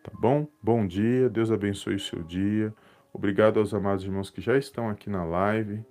Tá 0.02 0.11
bom? 0.19 0.49
Bom 0.62 0.87
dia, 0.87 1.28
Deus 1.28 1.52
abençoe 1.52 1.95
o 1.95 2.00
seu 2.00 2.23
dia. 2.23 2.75
Obrigado 3.18 3.58
aos 3.58 3.75
amados 3.75 4.04
irmãos 4.04 4.30
que 4.30 4.40
já 4.40 4.56
estão 4.56 4.88
aqui 4.88 5.10
na 5.10 5.25
live. 5.25 5.84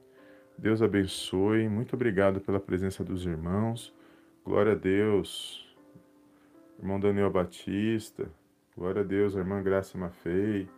Deus 0.57 0.81
abençoe. 0.81 1.67
Muito 1.67 1.93
obrigado 1.93 2.39
pela 2.39 2.57
presença 2.57 3.03
dos 3.03 3.25
irmãos. 3.25 3.93
Glória 4.45 4.71
a 4.71 4.75
Deus. 4.75 5.67
Irmão 6.79 6.97
Daniel 6.97 7.29
Batista. 7.29 8.29
Glória 8.77 9.01
a 9.01 9.03
Deus, 9.03 9.35
a 9.35 9.39
irmã 9.39 9.61
Graça 9.61 9.97
Mafei. 9.97 10.69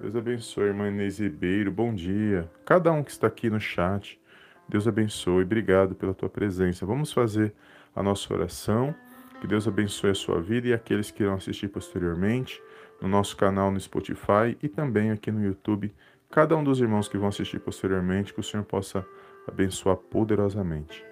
Deus 0.00 0.16
abençoe, 0.16 0.64
irmã 0.64 0.88
Inês 0.88 1.20
Ribeiro. 1.20 1.70
Bom 1.70 1.94
dia. 1.94 2.50
Cada 2.66 2.90
um 2.90 3.04
que 3.04 3.12
está 3.12 3.28
aqui 3.28 3.48
no 3.48 3.60
chat. 3.60 4.20
Deus 4.68 4.88
abençoe. 4.88 5.44
Obrigado 5.44 5.94
pela 5.94 6.12
tua 6.12 6.28
presença. 6.28 6.84
Vamos 6.84 7.12
fazer 7.12 7.54
a 7.94 8.02
nossa 8.02 8.34
oração. 8.34 8.92
Que 9.40 9.46
Deus 9.46 9.68
abençoe 9.68 10.10
a 10.10 10.14
sua 10.16 10.40
vida 10.40 10.66
e 10.66 10.74
aqueles 10.74 11.12
que 11.12 11.22
irão 11.22 11.34
assistir 11.34 11.68
posteriormente 11.68 12.60
no 13.00 13.08
nosso 13.08 13.36
canal 13.36 13.70
no 13.70 13.80
Spotify 13.80 14.56
e 14.62 14.68
também 14.68 15.10
aqui 15.10 15.30
no 15.30 15.42
YouTube. 15.42 15.94
Cada 16.30 16.56
um 16.56 16.62
dos 16.62 16.80
irmãos 16.80 17.08
que 17.08 17.18
vão 17.18 17.28
assistir 17.28 17.58
posteriormente, 17.60 18.32
que 18.32 18.40
o 18.40 18.42
Senhor 18.42 18.64
possa 18.64 19.04
abençoar 19.48 19.96
poderosamente. 19.96 21.04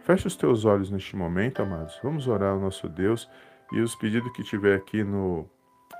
Feche 0.00 0.26
os 0.26 0.36
teus 0.36 0.64
olhos 0.64 0.90
neste 0.90 1.14
momento, 1.14 1.62
amados. 1.62 1.98
Vamos 2.02 2.26
orar 2.26 2.52
ao 2.52 2.60
nosso 2.60 2.88
Deus 2.88 3.28
e 3.72 3.80
os 3.80 3.94
pedidos 3.94 4.32
que 4.32 4.42
tiver 4.42 4.76
aqui 4.76 5.04
no, 5.04 5.48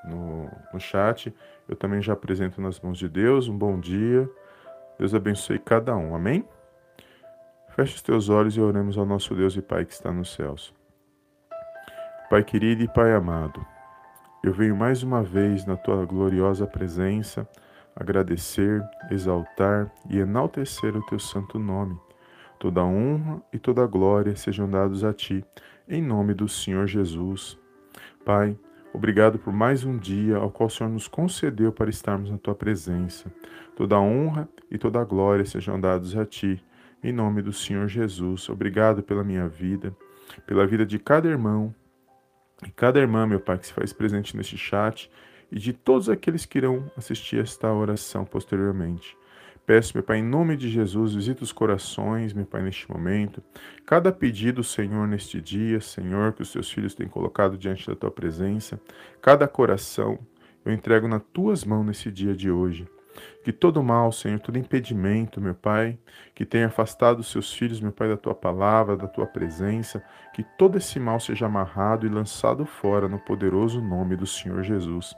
no, 0.05 0.51
no 0.73 0.81
chat, 0.81 1.35
eu 1.69 1.77
também 1.77 2.03
já 2.03 2.13
apresento 2.13 2.61
nas 2.61 2.81
mãos 2.81 2.99
de 2.99 3.09
Deus. 3.09 3.49
Um 3.49 3.57
bom 3.57 3.79
dia. 3.79 4.29
Deus 4.99 5.15
abençoe 5.15 5.59
cada 5.59 5.97
um. 5.97 6.15
Amém? 6.15 6.45
Feche 7.71 7.95
os 7.95 8.03
teus 8.03 8.29
olhos 8.29 8.57
e 8.57 8.61
oremos 8.61 8.99
ao 8.99 9.07
nosso 9.07 9.35
Deus 9.35 9.57
e 9.57 9.63
Pai 9.63 9.85
que 9.85 9.93
está 9.93 10.13
nos 10.13 10.35
céus. 10.35 10.75
Pai 12.29 12.45
querido 12.45 12.83
e 12.83 12.89
Pai 12.89 13.13
amado, 13.13 13.65
eu 14.43 14.53
venho 14.53 14.75
mais 14.75 15.05
uma 15.05 15.23
vez 15.23 15.65
na 15.65 15.77
tua 15.77 16.05
gloriosa 16.05 16.67
presença 16.67 17.49
agradecer, 17.95 18.83
exaltar 19.09 19.89
e 20.11 20.19
enaltecer 20.19 20.97
o 20.97 21.07
teu 21.07 21.19
santo 21.19 21.61
nome. 21.61 21.97
Toda 22.59 22.83
honra 22.83 23.41
e 23.53 23.59
toda 23.59 23.87
glória 23.87 24.35
sejam 24.35 24.69
dados 24.69 25.05
a 25.05 25.13
ti, 25.13 25.45
em 25.89 26.03
nome 26.03 26.35
do 26.35 26.49
Senhor 26.49 26.89
Jesus. 26.89 27.57
Pai, 28.25 28.59
obrigado 28.93 29.39
por 29.39 29.53
mais 29.53 29.85
um 29.85 29.97
dia 29.97 30.39
ao 30.39 30.51
qual 30.51 30.67
o 30.67 30.71
Senhor 30.71 30.91
nos 30.91 31.07
concedeu 31.07 31.71
para 31.71 31.91
estarmos 31.91 32.29
na 32.29 32.39
tua 32.39 32.55
presença. 32.55 33.33
Toda 33.77 34.01
honra 34.01 34.49
e 34.69 34.77
toda 34.77 35.05
glória 35.05 35.45
sejam 35.45 35.81
dados 35.81 36.17
a 36.17 36.27
ti, 36.27 36.61
em 37.03 37.13
nome 37.13 37.43
do 37.43 37.53
Senhor 37.53 37.87
Jesus. 37.87 38.49
Obrigado 38.49 39.05
pela 39.05 39.23
minha 39.23 39.47
vida, 39.47 39.95
pela 40.49 40.67
vida 40.67 40.85
de 40.85 40.99
cada 40.99 41.29
irmão 41.29 41.73
e 42.66 42.71
cada 42.71 42.99
irmã, 43.00 43.26
meu 43.26 43.40
Pai, 43.40 43.59
que 43.59 43.66
se 43.66 43.73
faz 43.73 43.92
presente 43.92 44.37
neste 44.37 44.57
chat 44.57 45.11
e 45.50 45.59
de 45.59 45.73
todos 45.73 46.09
aqueles 46.09 46.45
que 46.45 46.59
irão 46.59 46.90
assistir 46.97 47.40
esta 47.40 47.73
oração 47.73 48.25
posteriormente. 48.25 49.16
Peço, 49.64 49.92
meu 49.95 50.02
Pai, 50.02 50.19
em 50.19 50.25
nome 50.25 50.57
de 50.57 50.69
Jesus, 50.69 51.14
visita 51.14 51.45
os 51.45 51.52
corações, 51.52 52.33
meu 52.33 52.45
Pai, 52.45 52.62
neste 52.62 52.90
momento. 52.90 53.42
Cada 53.87 54.11
pedido, 54.11 54.64
Senhor, 54.64 55.07
neste 55.07 55.40
dia, 55.40 55.81
Senhor, 55.81 56.33
que 56.33 56.42
os 56.42 56.50
teus 56.50 56.71
filhos 56.71 56.95
têm 56.95 57.07
colocado 57.07 57.57
diante 57.57 57.87
da 57.87 57.95
tua 57.95 58.11
presença, 58.11 58.81
cada 59.21 59.47
coração, 59.47 60.19
eu 60.64 60.73
entrego 60.73 61.07
nas 61.07 61.23
tuas 61.33 61.64
mãos 61.64 61.85
nesse 61.85 62.11
dia 62.11 62.35
de 62.35 62.50
hoje. 62.50 62.88
Que 63.45 63.52
todo 63.52 63.83
mal, 63.83 64.12
Senhor, 64.12 64.38
todo 64.40 64.59
impedimento, 64.59 65.40
meu 65.40 65.54
Pai, 65.54 65.99
que 66.35 66.45
tenha 66.45 66.66
afastado 66.66 67.21
os 67.21 67.31
seus 67.31 67.52
filhos, 67.52 67.81
meu 67.81 67.92
Pai, 67.92 68.09
da 68.09 68.16
tua 68.16 68.35
palavra, 68.35 68.97
da 68.97 69.07
tua 69.07 69.26
presença, 69.26 70.02
que 70.35 70.42
todo 70.42 70.78
esse 70.78 70.99
mal 71.00 71.19
seja 71.21 71.47
amarrado 71.47 72.07
e 72.07 72.09
lançado 72.09 72.64
fora 72.64 73.09
no 73.09 73.19
poderoso 73.19 73.81
nome 73.81 74.16
do 74.16 74.26
Senhor 74.26 74.62
Jesus. 74.62 75.14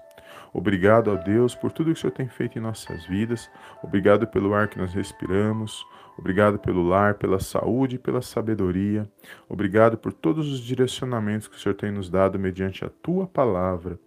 Obrigado 0.52 1.10
a 1.10 1.16
Deus 1.16 1.54
por 1.54 1.72
tudo 1.72 1.92
que 1.92 1.98
o 1.98 2.00
Senhor 2.00 2.12
tem 2.12 2.28
feito 2.28 2.58
em 2.58 2.62
nossas 2.62 3.04
vidas. 3.06 3.50
Obrigado 3.82 4.26
pelo 4.26 4.54
ar 4.54 4.68
que 4.68 4.78
nós 4.78 4.94
respiramos. 4.94 5.84
Obrigado 6.16 6.60
pelo 6.60 6.86
lar, 6.86 7.14
pela 7.14 7.40
saúde 7.40 7.96
e 7.96 7.98
pela 7.98 8.22
sabedoria. 8.22 9.08
Obrigado 9.48 9.98
por 9.98 10.12
todos 10.12 10.50
os 10.52 10.60
direcionamentos 10.60 11.48
que 11.48 11.56
o 11.56 11.58
Senhor 11.58 11.74
tem 11.74 11.90
nos 11.90 12.08
dado 12.08 12.38
mediante 12.38 12.84
a 12.84 12.88
tua 12.88 13.26
palavra. 13.26 13.98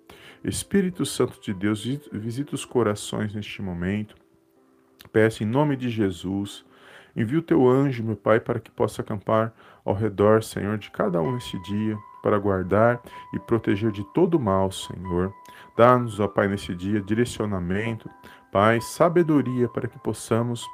Espírito 0.43 1.05
Santo 1.05 1.41
de 1.41 1.53
Deus, 1.53 1.83
visita 2.11 2.55
os 2.55 2.65
corações 2.65 3.33
neste 3.33 3.61
momento. 3.61 4.15
Peço 5.11 5.43
em 5.43 5.47
nome 5.47 5.75
de 5.75 5.89
Jesus. 5.89 6.65
Envia 7.15 7.39
o 7.39 7.41
teu 7.41 7.67
anjo, 7.67 8.03
meu 8.03 8.15
Pai, 8.15 8.39
para 8.39 8.59
que 8.59 8.69
possa 8.69 9.01
acampar 9.01 9.53
ao 9.83 9.93
redor, 9.93 10.43
Senhor, 10.43 10.77
de 10.77 10.91
cada 10.91 11.19
um 11.21 11.33
neste 11.33 11.59
dia, 11.63 11.97
para 12.21 12.37
guardar 12.37 13.01
e 13.33 13.39
proteger 13.39 13.91
de 13.91 14.03
todo 14.13 14.39
mal, 14.39 14.71
Senhor. 14.71 15.33
Dá-nos, 15.75 16.19
ó 16.19 16.27
Pai, 16.27 16.47
nesse 16.47 16.75
dia 16.75 17.01
direcionamento, 17.01 18.09
Pai, 18.51 18.79
sabedoria 18.81 19.67
para 19.67 19.87
que 19.87 19.97
possamos, 19.99 20.65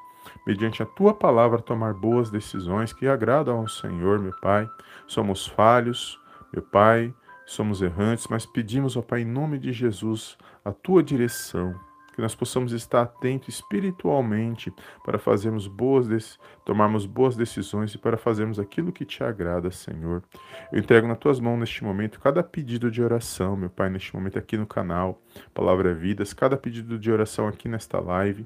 mediante 0.46 0.84
a 0.84 0.86
tua 0.86 1.13
palavra, 1.13 1.62
tomar 1.62 1.93
boas 1.93 2.29
decisões 2.29 2.91
que 2.91 3.08
agradam 3.08 3.60
ao 3.60 3.67
Senhor, 3.67 4.19
meu 4.19 4.34
Pai. 4.41 4.67
Somos 5.08 5.47
falhos, 5.47 6.19
meu 6.52 6.62
Pai, 6.62 7.13
somos 7.45 7.82
errantes, 7.82 8.27
mas 8.29 8.45
pedimos, 8.45 8.95
ó 8.95 9.01
Pai, 9.01 9.21
em 9.21 9.25
nome 9.25 9.58
de 9.58 9.71
Jesus, 9.71 10.38
a 10.63 10.71
tua 10.71 11.03
direção 11.03 11.73
que 12.13 12.21
nós 12.21 12.36
possamos 12.36 12.71
estar 12.71 13.01
atentos 13.01 13.56
espiritualmente 13.56 14.71
para 15.03 15.17
fazermos 15.17 15.67
boas 15.67 16.39
tomarmos 16.63 17.06
boas 17.06 17.36
decisões 17.36 17.93
e 17.93 17.97
para 17.97 18.17
fazermos 18.17 18.60
aquilo 18.60 18.91
que 18.91 19.03
te 19.03 19.23
agrada, 19.23 19.71
Senhor. 19.71 20.23
Eu 20.71 20.79
entrego 20.79 21.08
nas 21.08 21.17
tuas 21.17 21.39
mãos 21.39 21.60
neste 21.60 21.84
momento 21.84 22.19
cada 22.19 22.43
pedido 22.43 22.89
de 22.89 23.01
oração, 23.01 23.58
meu 23.58 23.69
Pai, 23.69 23.89
neste 23.89 24.15
momento 24.15 24.38
aqui 24.38 24.58
no 24.58 24.65
canal 24.65 25.19
Palavra 25.53 25.93
Vidas, 25.93 26.34
cada 26.34 26.56
pedido 26.56 26.97
de 26.97 27.12
oração 27.12 27.47
aqui 27.47 27.67
nesta 27.67 27.99
live. 27.99 28.45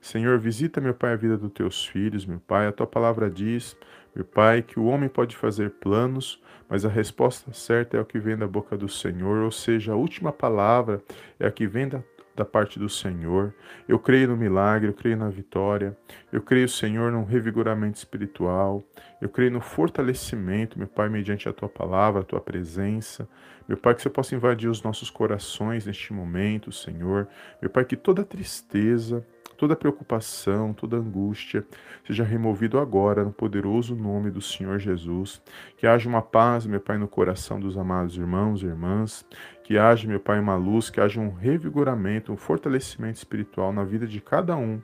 Senhor, 0.00 0.38
visita, 0.38 0.80
meu 0.80 0.94
Pai, 0.94 1.14
a 1.14 1.16
vida 1.16 1.36
dos 1.36 1.50
teus 1.50 1.86
filhos, 1.86 2.24
meu 2.24 2.38
Pai. 2.38 2.68
A 2.68 2.72
tua 2.72 2.86
palavra 2.86 3.30
diz, 3.30 3.76
meu 4.16 4.24
Pai, 4.24 4.62
que 4.62 4.80
o 4.80 4.86
homem 4.86 5.08
pode 5.08 5.36
fazer 5.36 5.70
planos, 5.70 6.42
mas 6.68 6.84
a 6.84 6.88
resposta 6.88 7.52
certa 7.52 7.96
é 7.96 8.00
o 8.00 8.04
que 8.04 8.18
vem 8.18 8.36
da 8.36 8.48
boca 8.48 8.76
do 8.76 8.88
Senhor, 8.88 9.44
ou 9.44 9.52
seja, 9.52 9.92
a 9.92 9.96
última 9.96 10.32
palavra 10.32 11.02
é 11.38 11.46
a 11.46 11.52
que 11.52 11.66
vem 11.66 11.86
da 11.86 12.02
da 12.36 12.44
parte 12.44 12.78
do 12.78 12.88
Senhor. 12.88 13.54
Eu 13.88 13.98
creio 13.98 14.28
no 14.28 14.36
milagre, 14.36 14.88
eu 14.88 14.94
creio 14.94 15.16
na 15.16 15.30
vitória. 15.30 15.96
Eu 16.30 16.42
creio, 16.42 16.68
Senhor, 16.68 17.10
num 17.10 17.24
revigoramento 17.24 17.96
espiritual. 17.96 18.84
Eu 19.20 19.28
creio 19.30 19.50
no 19.50 19.60
fortalecimento, 19.60 20.78
meu 20.78 20.86
Pai, 20.86 21.08
mediante 21.08 21.48
a 21.48 21.52
tua 21.52 21.68
palavra, 21.68 22.20
a 22.20 22.24
tua 22.24 22.40
presença. 22.40 23.26
Meu 23.66 23.78
Pai, 23.78 23.94
que 23.94 24.02
você 24.02 24.10
possa 24.10 24.34
invadir 24.34 24.68
os 24.68 24.82
nossos 24.82 25.08
corações 25.08 25.86
neste 25.86 26.12
momento, 26.12 26.70
Senhor. 26.70 27.26
Meu 27.60 27.70
Pai, 27.70 27.84
que 27.84 27.96
toda 27.96 28.22
tristeza, 28.22 29.26
toda 29.56 29.74
preocupação, 29.76 30.72
toda 30.72 30.96
angústia 30.96 31.66
seja 32.06 32.24
removido 32.24 32.78
agora 32.78 33.24
no 33.24 33.32
poderoso 33.32 33.94
nome 33.94 34.30
do 34.30 34.40
Senhor 34.40 34.78
Jesus. 34.78 35.42
Que 35.76 35.86
haja 35.86 36.08
uma 36.08 36.22
paz, 36.22 36.66
meu 36.66 36.80
Pai, 36.80 36.98
no 36.98 37.08
coração 37.08 37.58
dos 37.58 37.76
amados 37.76 38.16
irmãos 38.16 38.62
e 38.62 38.66
irmãs. 38.66 39.26
Que 39.64 39.78
haja, 39.78 40.06
meu 40.06 40.20
Pai, 40.20 40.38
uma 40.38 40.56
luz, 40.56 40.90
que 40.90 41.00
haja 41.00 41.20
um 41.20 41.32
revigoramento, 41.32 42.32
um 42.32 42.36
fortalecimento 42.36 43.18
espiritual 43.18 43.72
na 43.72 43.84
vida 43.84 44.06
de 44.06 44.20
cada 44.20 44.56
um 44.56 44.80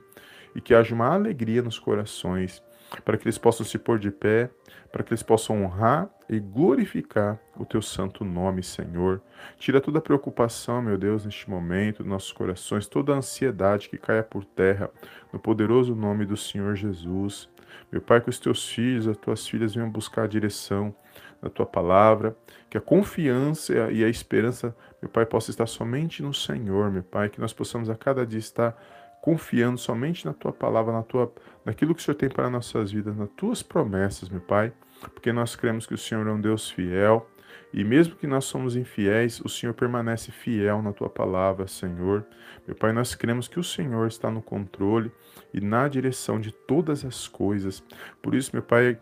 e 0.55 0.61
que 0.61 0.73
haja 0.73 0.93
uma 0.93 1.07
alegria 1.07 1.61
nos 1.61 1.79
corações, 1.79 2.61
para 3.01 3.17
que 3.17 3.25
eles 3.25 3.37
possam 3.37 3.65
se 3.65 3.77
pôr 3.77 3.97
de 3.99 4.11
pé, 4.11 4.49
para 4.91 5.03
que 5.03 5.11
eles 5.11 5.23
possam 5.23 5.63
honrar 5.63 6.09
e 6.29 6.39
glorificar 6.39 7.39
o 7.57 7.65
teu 7.65 7.81
santo 7.81 8.23
nome, 8.23 8.61
Senhor. 8.61 9.21
Tira 9.57 9.81
toda 9.81 9.99
a 9.99 10.01
preocupação, 10.01 10.81
meu 10.81 10.97
Deus, 10.97 11.25
neste 11.25 11.49
momento, 11.49 12.03
dos 12.03 12.07
nossos 12.07 12.31
corações, 12.31 12.87
toda 12.87 13.13
a 13.13 13.17
ansiedade 13.17 13.89
que 13.89 13.97
caia 13.97 14.23
por 14.23 14.45
terra, 14.45 14.89
no 15.31 15.39
poderoso 15.39 15.95
nome 15.95 16.25
do 16.25 16.37
Senhor 16.37 16.75
Jesus. 16.75 17.49
Meu 17.91 18.01
Pai, 18.01 18.21
que 18.21 18.29
os 18.29 18.39
teus 18.39 18.69
filhos, 18.69 19.07
as 19.07 19.17
tuas 19.17 19.47
filhas 19.47 19.73
venham 19.73 19.89
buscar 19.89 20.23
a 20.23 20.27
direção 20.27 20.95
da 21.41 21.49
tua 21.49 21.65
palavra, 21.65 22.37
que 22.69 22.77
a 22.77 22.81
confiança 22.81 23.73
e 23.91 24.03
a 24.03 24.07
esperança, 24.07 24.75
meu 25.01 25.09
Pai, 25.09 25.25
possa 25.25 25.51
estar 25.51 25.67
somente 25.67 26.23
no 26.23 26.33
Senhor, 26.33 26.89
meu 26.89 27.03
Pai, 27.03 27.29
que 27.29 27.41
nós 27.41 27.51
possamos 27.51 27.89
a 27.89 27.95
cada 27.95 28.25
dia 28.25 28.39
estar 28.39 28.75
confiando 29.23 29.77
somente 29.77 30.25
na 30.25 30.33
tua 30.33 30.51
palavra, 30.51 30.91
na 30.91 31.01
tua, 31.01 31.33
naquilo 31.63 31.95
que 31.95 32.01
o 32.01 32.03
Senhor 32.03 32.15
tem 32.17 32.27
para 32.27 32.49
nossas 32.49 32.91
vidas, 32.91 33.15
nas 33.15 33.29
tuas 33.37 33.63
promessas, 33.63 34.27
meu 34.27 34.41
Pai, 34.41 34.73
porque 35.13 35.31
nós 35.31 35.55
cremos 35.55 35.87
que 35.87 35.93
o 35.93 35.97
Senhor 35.97 36.27
é 36.27 36.31
um 36.33 36.41
Deus 36.41 36.69
fiel. 36.69 37.25
E 37.71 37.85
mesmo 37.85 38.17
que 38.17 38.27
nós 38.27 38.43
somos 38.43 38.75
infiéis, 38.75 39.39
o 39.39 39.47
Senhor 39.47 39.71
permanece 39.73 40.29
fiel 40.29 40.81
na 40.81 40.91
tua 40.91 41.09
palavra, 41.09 41.67
Senhor. 41.67 42.25
Meu 42.67 42.75
Pai, 42.75 42.91
nós 42.91 43.15
cremos 43.15 43.47
que 43.47 43.57
o 43.57 43.63
Senhor 43.63 44.07
está 44.07 44.29
no 44.29 44.41
controle 44.41 45.09
e 45.53 45.61
na 45.61 45.87
direção 45.87 46.37
de 46.37 46.51
todas 46.51 47.05
as 47.05 47.25
coisas. 47.25 47.81
Por 48.21 48.35
isso, 48.35 48.51
meu 48.51 48.61
Pai, 48.61 48.99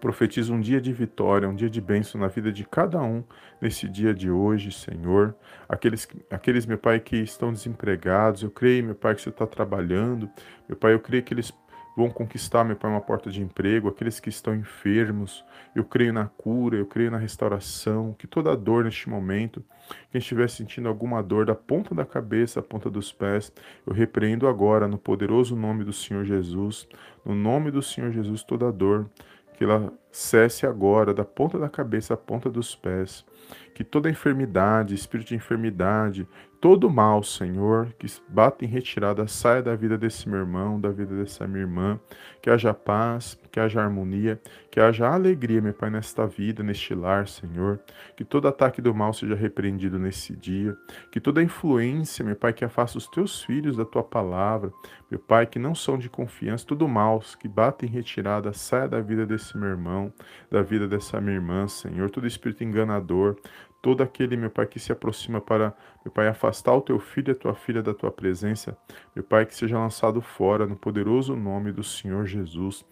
Profetizo 0.00 0.54
um 0.54 0.60
dia 0.60 0.80
de 0.80 0.92
vitória, 0.92 1.48
um 1.48 1.54
dia 1.54 1.68
de 1.68 1.80
bênção 1.80 2.20
na 2.20 2.28
vida 2.28 2.52
de 2.52 2.64
cada 2.64 3.02
um 3.02 3.24
nesse 3.60 3.88
dia 3.88 4.14
de 4.14 4.30
hoje, 4.30 4.70
Senhor. 4.70 5.34
Aqueles, 5.68 6.06
aqueles, 6.30 6.66
meu 6.66 6.78
Pai, 6.78 7.00
que 7.00 7.16
estão 7.16 7.52
desempregados, 7.52 8.42
eu 8.42 8.50
creio, 8.50 8.84
meu 8.84 8.94
Pai, 8.94 9.14
que 9.14 9.22
você 9.22 9.30
está 9.30 9.46
trabalhando. 9.46 10.30
Meu 10.68 10.76
Pai, 10.76 10.94
eu 10.94 11.00
creio 11.00 11.22
que 11.22 11.34
eles 11.34 11.52
vão 11.98 12.08
conquistar, 12.08 12.62
meu 12.62 12.76
Pai, 12.76 12.88
uma 12.88 13.00
porta 13.00 13.28
de 13.28 13.42
emprego. 13.42 13.88
Aqueles 13.88 14.20
que 14.20 14.28
estão 14.28 14.54
enfermos, 14.54 15.44
eu 15.74 15.84
creio 15.84 16.12
na 16.12 16.26
cura, 16.26 16.76
eu 16.76 16.86
creio 16.86 17.10
na 17.10 17.18
restauração. 17.18 18.14
Que 18.16 18.28
toda 18.28 18.56
dor 18.56 18.84
neste 18.84 19.08
momento, 19.08 19.64
quem 20.12 20.20
estiver 20.20 20.48
sentindo 20.48 20.88
alguma 20.88 21.20
dor 21.20 21.44
da 21.44 21.56
ponta 21.56 21.92
da 21.96 22.06
cabeça 22.06 22.60
à 22.60 22.62
ponta 22.62 22.88
dos 22.88 23.12
pés, 23.12 23.52
eu 23.84 23.92
repreendo 23.92 24.46
agora, 24.46 24.86
no 24.86 24.96
poderoso 24.96 25.56
nome 25.56 25.82
do 25.82 25.92
Senhor 25.92 26.24
Jesus. 26.24 26.86
No 27.24 27.34
nome 27.34 27.72
do 27.72 27.82
Senhor 27.82 28.12
Jesus, 28.12 28.44
toda 28.44 28.70
dor 28.70 29.10
que 29.58 29.64
ela 29.64 29.92
cesse 30.12 30.64
agora, 30.64 31.12
da 31.12 31.24
ponta 31.24 31.58
da 31.58 31.68
cabeça 31.68 32.14
à 32.14 32.16
ponta 32.16 32.48
dos 32.48 32.76
pés. 32.76 33.26
Que 33.74 33.82
toda 33.82 34.08
enfermidade, 34.08 34.94
espírito 34.94 35.28
de 35.28 35.34
enfermidade, 35.34 36.28
todo 36.60 36.88
mal, 36.88 37.24
Senhor, 37.24 37.92
que 37.98 38.06
bata 38.28 38.64
em 38.64 38.68
retirada, 38.68 39.26
saia 39.26 39.60
da 39.60 39.74
vida 39.74 39.98
desse 39.98 40.28
meu 40.28 40.38
irmão, 40.38 40.80
da 40.80 40.90
vida 40.90 41.16
dessa 41.16 41.44
minha 41.48 41.62
irmã. 41.62 41.98
Que 42.40 42.50
haja 42.50 42.72
paz, 42.72 43.36
que 43.58 43.60
haja 43.60 43.82
harmonia, 43.82 44.40
que 44.70 44.78
haja 44.78 45.08
alegria, 45.08 45.60
meu 45.60 45.74
Pai, 45.74 45.90
nesta 45.90 46.24
vida, 46.26 46.62
neste 46.62 46.94
lar, 46.94 47.26
Senhor. 47.26 47.80
Que 48.16 48.24
todo 48.24 48.46
ataque 48.46 48.80
do 48.80 48.94
mal 48.94 49.12
seja 49.12 49.34
repreendido 49.34 49.98
nesse 49.98 50.36
dia. 50.36 50.76
Que 51.10 51.18
toda 51.20 51.42
influência, 51.42 52.24
meu 52.24 52.36
Pai, 52.36 52.52
que 52.52 52.64
afasta 52.64 52.96
os 52.96 53.08
teus 53.08 53.42
filhos 53.42 53.76
da 53.76 53.84
tua 53.84 54.04
palavra, 54.04 54.72
meu 55.10 55.18
Pai, 55.18 55.44
que 55.44 55.58
não 55.58 55.74
são 55.74 55.98
de 55.98 56.08
confiança, 56.08 56.64
todo 56.64 56.86
mal 56.86 57.20
que 57.40 57.48
bate 57.48 57.84
em 57.84 57.88
retirada, 57.88 58.52
saia 58.52 58.86
da 58.86 59.00
vida 59.00 59.26
desse 59.26 59.56
meu 59.58 59.70
irmão 59.70 60.12
da 60.50 60.62
vida 60.62 60.86
dessa 60.86 61.20
minha 61.20 61.36
irmã, 61.36 61.66
Senhor. 61.66 62.10
Todo 62.10 62.26
espírito 62.26 62.62
enganador, 62.62 63.36
todo 63.82 64.02
aquele, 64.02 64.36
meu 64.36 64.50
Pai, 64.50 64.66
que 64.66 64.78
se 64.78 64.92
aproxima 64.92 65.40
para, 65.40 65.74
meu 66.04 66.12
Pai, 66.12 66.28
afastar 66.28 66.74
o 66.74 66.80
teu 66.80 66.98
filho 66.98 67.30
e 67.30 67.32
a 67.32 67.34
tua 67.34 67.54
filha 67.54 67.82
da 67.82 67.94
tua 67.94 68.10
presença, 68.10 68.76
meu 69.14 69.24
Pai, 69.24 69.46
que 69.46 69.54
seja 69.54 69.78
lançado 69.78 70.20
fora 70.20 70.66
no 70.66 70.76
poderoso 70.76 71.36
nome 71.36 71.72
do 71.72 71.82
Senhor 71.82 72.26
Jesus. 72.26 72.84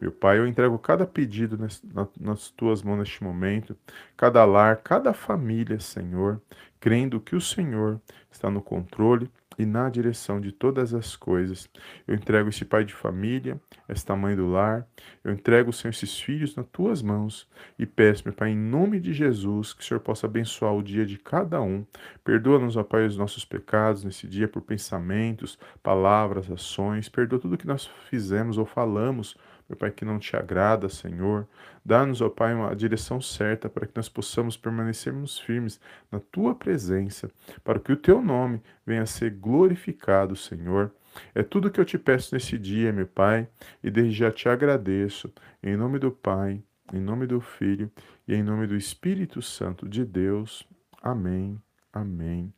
Meu 0.00 0.12
Pai, 0.14 0.38
eu 0.38 0.46
entrego 0.46 0.78
cada 0.78 1.06
pedido 1.06 1.58
nas, 1.58 2.50
tuas 2.50 2.82
mãos 2.82 2.98
neste 2.98 3.22
momento, 3.22 3.76
cada 4.16 4.44
lar, 4.44 4.78
cada 4.82 5.12
família, 5.12 5.78
Senhor, 5.80 6.40
crendo 6.80 7.20
que 7.20 7.36
o 7.36 7.40
Senhor 7.40 8.00
está 8.30 8.50
no 8.50 8.62
controle 8.62 9.30
e 9.58 9.64
na 9.66 9.88
direção 9.88 10.40
de 10.40 10.52
todas 10.52 10.94
as 10.94 11.16
coisas. 11.16 11.68
Eu 12.06 12.14
entrego 12.14 12.48
esse 12.48 12.64
pai 12.64 12.84
de 12.84 12.94
família, 12.94 13.60
esta 13.88 14.16
mãe 14.16 14.34
do 14.34 14.50
lar, 14.50 14.86
eu 15.22 15.32
entrego, 15.32 15.72
Senhor, 15.72 15.90
esses 15.90 16.18
filhos 16.18 16.56
nas 16.56 16.66
tuas 16.66 17.02
mãos 17.02 17.48
e 17.78 17.86
peço, 17.86 18.24
meu 18.24 18.34
Pai, 18.34 18.50
em 18.50 18.56
nome 18.56 19.00
de 19.00 19.12
Jesus, 19.12 19.72
que 19.72 19.82
o 19.82 19.84
Senhor 19.84 20.00
possa 20.00 20.26
abençoar 20.26 20.74
o 20.74 20.82
dia 20.82 21.04
de 21.06 21.18
cada 21.18 21.60
um. 21.60 21.84
Perdoa-nos, 22.22 22.76
ó 22.76 22.82
Pai, 22.82 23.06
os 23.06 23.16
nossos 23.16 23.44
pecados 23.44 24.04
nesse 24.04 24.26
dia 24.26 24.48
por 24.48 24.62
pensamentos, 24.62 25.58
palavras, 25.82 26.50
ações. 26.50 27.08
Perdoa 27.08 27.38
tudo 27.38 27.58
que 27.58 27.66
nós 27.66 27.86
fizemos 28.08 28.58
ou 28.58 28.66
falamos 28.66 29.36
meu 29.68 29.78
Pai, 29.78 29.90
que 29.90 30.04
não 30.04 30.18
te 30.18 30.36
agrada, 30.36 30.88
Senhor. 30.88 31.48
Dá-nos, 31.84 32.20
ó 32.20 32.28
Pai, 32.28 32.54
uma 32.54 32.74
direção 32.76 33.20
certa 33.20 33.68
para 33.68 33.86
que 33.86 33.96
nós 33.96 34.08
possamos 34.08 34.56
permanecermos 34.56 35.38
firmes 35.38 35.80
na 36.12 36.20
tua 36.20 36.54
presença, 36.54 37.30
para 37.62 37.78
que 37.78 37.92
o 37.92 37.96
teu 37.96 38.20
nome 38.20 38.62
venha 38.86 39.02
a 39.02 39.06
ser 39.06 39.30
glorificado, 39.44 40.34
Senhor. 40.34 40.90
É 41.34 41.42
tudo 41.42 41.70
que 41.70 41.78
eu 41.78 41.84
te 41.84 41.98
peço 41.98 42.34
nesse 42.34 42.58
dia, 42.58 42.92
meu 42.92 43.06
Pai, 43.06 43.46
e 43.82 43.90
desde 43.90 44.12
já 44.12 44.32
te 44.32 44.48
agradeço. 44.48 45.30
Em 45.62 45.76
nome 45.76 45.98
do 45.98 46.10
Pai, 46.10 46.62
em 46.92 46.98
nome 46.98 47.26
do 47.26 47.40
Filho 47.40 47.90
e 48.26 48.34
em 48.34 48.42
nome 48.42 48.66
do 48.66 48.74
Espírito 48.74 49.42
Santo 49.42 49.86
de 49.86 50.04
Deus. 50.04 50.66
Amém, 51.02 51.60
amém 51.92 52.52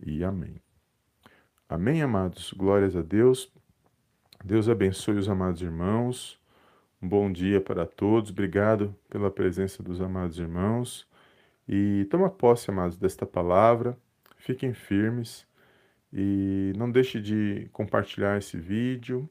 e 0.00 0.24
amém. 0.24 0.60
Amém, 1.68 2.02
amados. 2.02 2.52
Glórias 2.52 2.96
a 2.96 3.02
Deus. 3.02 3.52
Deus 4.42 4.68
abençoe 4.68 5.18
os 5.18 5.28
amados 5.28 5.60
irmãos. 5.60 6.40
Um 7.02 7.08
bom 7.08 7.30
dia 7.30 7.60
para 7.60 7.84
todos. 7.86 8.30
Obrigado 8.30 8.96
pela 9.08 9.30
presença 9.30 9.82
dos 9.82 10.00
amados 10.00 10.38
irmãos. 10.38 11.06
E 11.68 12.06
toma 12.10 12.30
posse, 12.30 12.70
amados, 12.70 12.96
desta 12.96 13.24
palavra. 13.26 13.96
Fiquem 14.38 14.72
firmes 14.72 15.46
e 16.12 16.72
não 16.76 16.90
deixe 16.90 17.20
de 17.20 17.68
compartilhar 17.72 18.38
esse 18.38 18.56
vídeo 18.56 19.28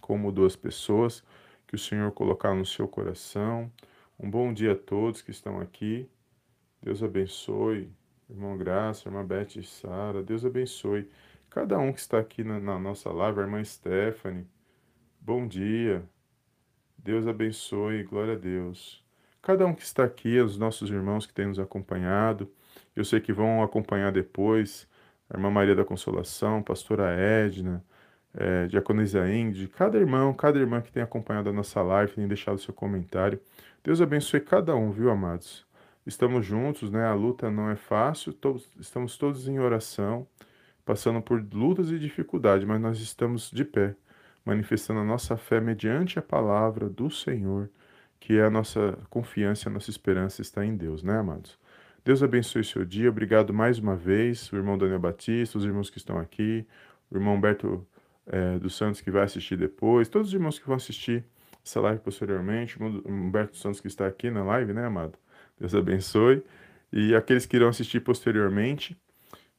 com 0.00 0.30
duas 0.32 0.56
pessoas 0.56 1.22
que 1.66 1.74
o 1.74 1.78
Senhor 1.78 2.10
colocar 2.12 2.54
no 2.54 2.64
seu 2.64 2.86
coração. 2.88 3.70
Um 4.18 4.30
bom 4.30 4.52
dia 4.52 4.72
a 4.72 4.76
todos 4.76 5.22
que 5.22 5.30
estão 5.30 5.60
aqui. 5.60 6.08
Deus 6.82 7.02
abençoe, 7.02 7.90
irmão 8.28 8.56
Graça, 8.56 9.08
irmã 9.08 9.24
Beth 9.24 9.56
e 9.56 9.62
Sara. 9.62 10.22
Deus 10.22 10.44
abençoe 10.44 11.08
cada 11.50 11.78
um 11.78 11.92
que 11.92 12.00
está 12.00 12.18
aqui 12.18 12.44
na, 12.44 12.60
na 12.60 12.78
nossa 12.78 13.10
live, 13.10 13.40
a 13.40 13.42
irmã 13.42 13.62
Stephanie. 13.64 14.46
Bom 15.20 15.46
dia. 15.46 16.04
Deus 16.98 17.26
abençoe, 17.26 18.02
glória 18.02 18.34
a 18.34 18.38
Deus. 18.38 19.04
Cada 19.40 19.64
um 19.66 19.74
que 19.74 19.82
está 19.82 20.04
aqui, 20.04 20.38
os 20.38 20.58
nossos 20.58 20.90
irmãos 20.90 21.24
que 21.24 21.32
têm 21.32 21.46
nos 21.46 21.58
acompanhado, 21.58 22.50
eu 22.94 23.04
sei 23.04 23.20
que 23.20 23.32
vão 23.32 23.62
acompanhar 23.62 24.12
depois, 24.12 24.88
a 25.28 25.36
irmã 25.36 25.50
Maria 25.50 25.74
da 25.74 25.84
Consolação, 25.84 26.62
pastora 26.62 27.10
Edna, 27.12 27.84
é, 28.34 28.66
diaconisa 28.66 29.28
Ingrid, 29.30 29.68
cada 29.68 29.98
irmão, 29.98 30.32
cada 30.34 30.58
irmã 30.58 30.80
que 30.80 30.92
tem 30.92 31.02
acompanhado 31.02 31.48
a 31.48 31.52
nossa 31.52 31.82
live, 31.82 32.14
tem 32.14 32.28
deixado 32.28 32.58
seu 32.58 32.74
comentário. 32.74 33.40
Deus 33.82 34.00
abençoe 34.00 34.40
cada 34.40 34.76
um, 34.76 34.90
viu, 34.90 35.10
amados? 35.10 35.66
Estamos 36.06 36.44
juntos, 36.44 36.90
né? 36.90 37.04
A 37.06 37.14
luta 37.14 37.50
não 37.50 37.70
é 37.70 37.76
fácil, 37.76 38.32
todos, 38.32 38.70
estamos 38.78 39.16
todos 39.16 39.48
em 39.48 39.58
oração, 39.58 40.26
passando 40.84 41.20
por 41.22 41.44
lutas 41.52 41.90
e 41.90 41.98
dificuldades, 41.98 42.66
mas 42.66 42.80
nós 42.80 43.00
estamos 43.00 43.50
de 43.50 43.64
pé 43.64 43.96
manifestando 44.44 45.00
a 45.00 45.04
nossa 45.04 45.36
fé 45.36 45.60
mediante 45.60 46.18
a 46.18 46.22
palavra 46.22 46.88
do 46.88 47.10
Senhor, 47.10 47.68
que 48.20 48.38
é 48.38 48.44
a 48.44 48.50
nossa 48.50 48.96
confiança, 49.10 49.68
a 49.68 49.72
nossa 49.72 49.90
esperança 49.90 50.40
está 50.40 50.64
em 50.64 50.76
Deus, 50.76 51.02
né, 51.02 51.18
amados? 51.18 51.58
Deus 52.06 52.22
abençoe 52.22 52.62
seu 52.62 52.84
dia. 52.84 53.08
Obrigado 53.08 53.52
mais 53.52 53.80
uma 53.80 53.96
vez, 53.96 54.52
o 54.52 54.56
irmão 54.56 54.78
Daniel 54.78 55.00
Batista, 55.00 55.58
os 55.58 55.64
irmãos 55.64 55.90
que 55.90 55.98
estão 55.98 56.20
aqui, 56.20 56.64
o 57.10 57.16
irmão 57.16 57.34
Humberto 57.34 57.84
é, 58.28 58.60
dos 58.60 58.76
Santos 58.76 59.00
que 59.00 59.10
vai 59.10 59.24
assistir 59.24 59.56
depois, 59.56 60.08
todos 60.08 60.28
os 60.28 60.34
irmãos 60.34 60.56
que 60.56 60.64
vão 60.68 60.76
assistir 60.76 61.24
essa 61.64 61.80
live 61.80 61.98
posteriormente, 61.98 62.80
o 62.80 63.10
Humberto 63.10 63.56
Santos 63.56 63.80
que 63.80 63.88
está 63.88 64.06
aqui 64.06 64.30
na 64.30 64.44
live, 64.44 64.72
né, 64.72 64.84
amado? 64.84 65.18
Deus 65.58 65.74
abençoe. 65.74 66.44
E 66.92 67.12
aqueles 67.12 67.44
que 67.44 67.56
irão 67.56 67.66
assistir 67.66 67.98
posteriormente. 67.98 68.96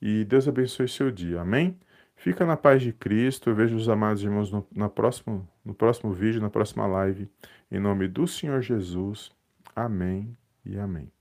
E 0.01 0.23
Deus 0.23 0.47
abençoe 0.47 0.87
seu 0.87 1.11
dia. 1.11 1.41
Amém? 1.41 1.77
Fica 2.15 2.45
na 2.45 2.55
paz 2.55 2.81
de 2.81 2.93
Cristo. 2.93 3.49
Eu 3.49 3.55
vejo 3.55 3.75
os 3.75 3.89
amados 3.89 4.23
irmãos 4.23 4.49
no, 4.53 4.65
na 4.73 4.87
próximo, 4.87 5.45
no 5.65 5.73
próximo 5.73 6.13
vídeo, 6.13 6.39
na 6.39 6.49
próxima 6.49 6.87
live. 6.87 7.27
Em 7.69 7.77
nome 7.81 8.07
do 8.07 8.25
Senhor 8.25 8.61
Jesus. 8.61 9.33
Amém 9.75 10.37
e 10.65 10.79
amém. 10.79 11.16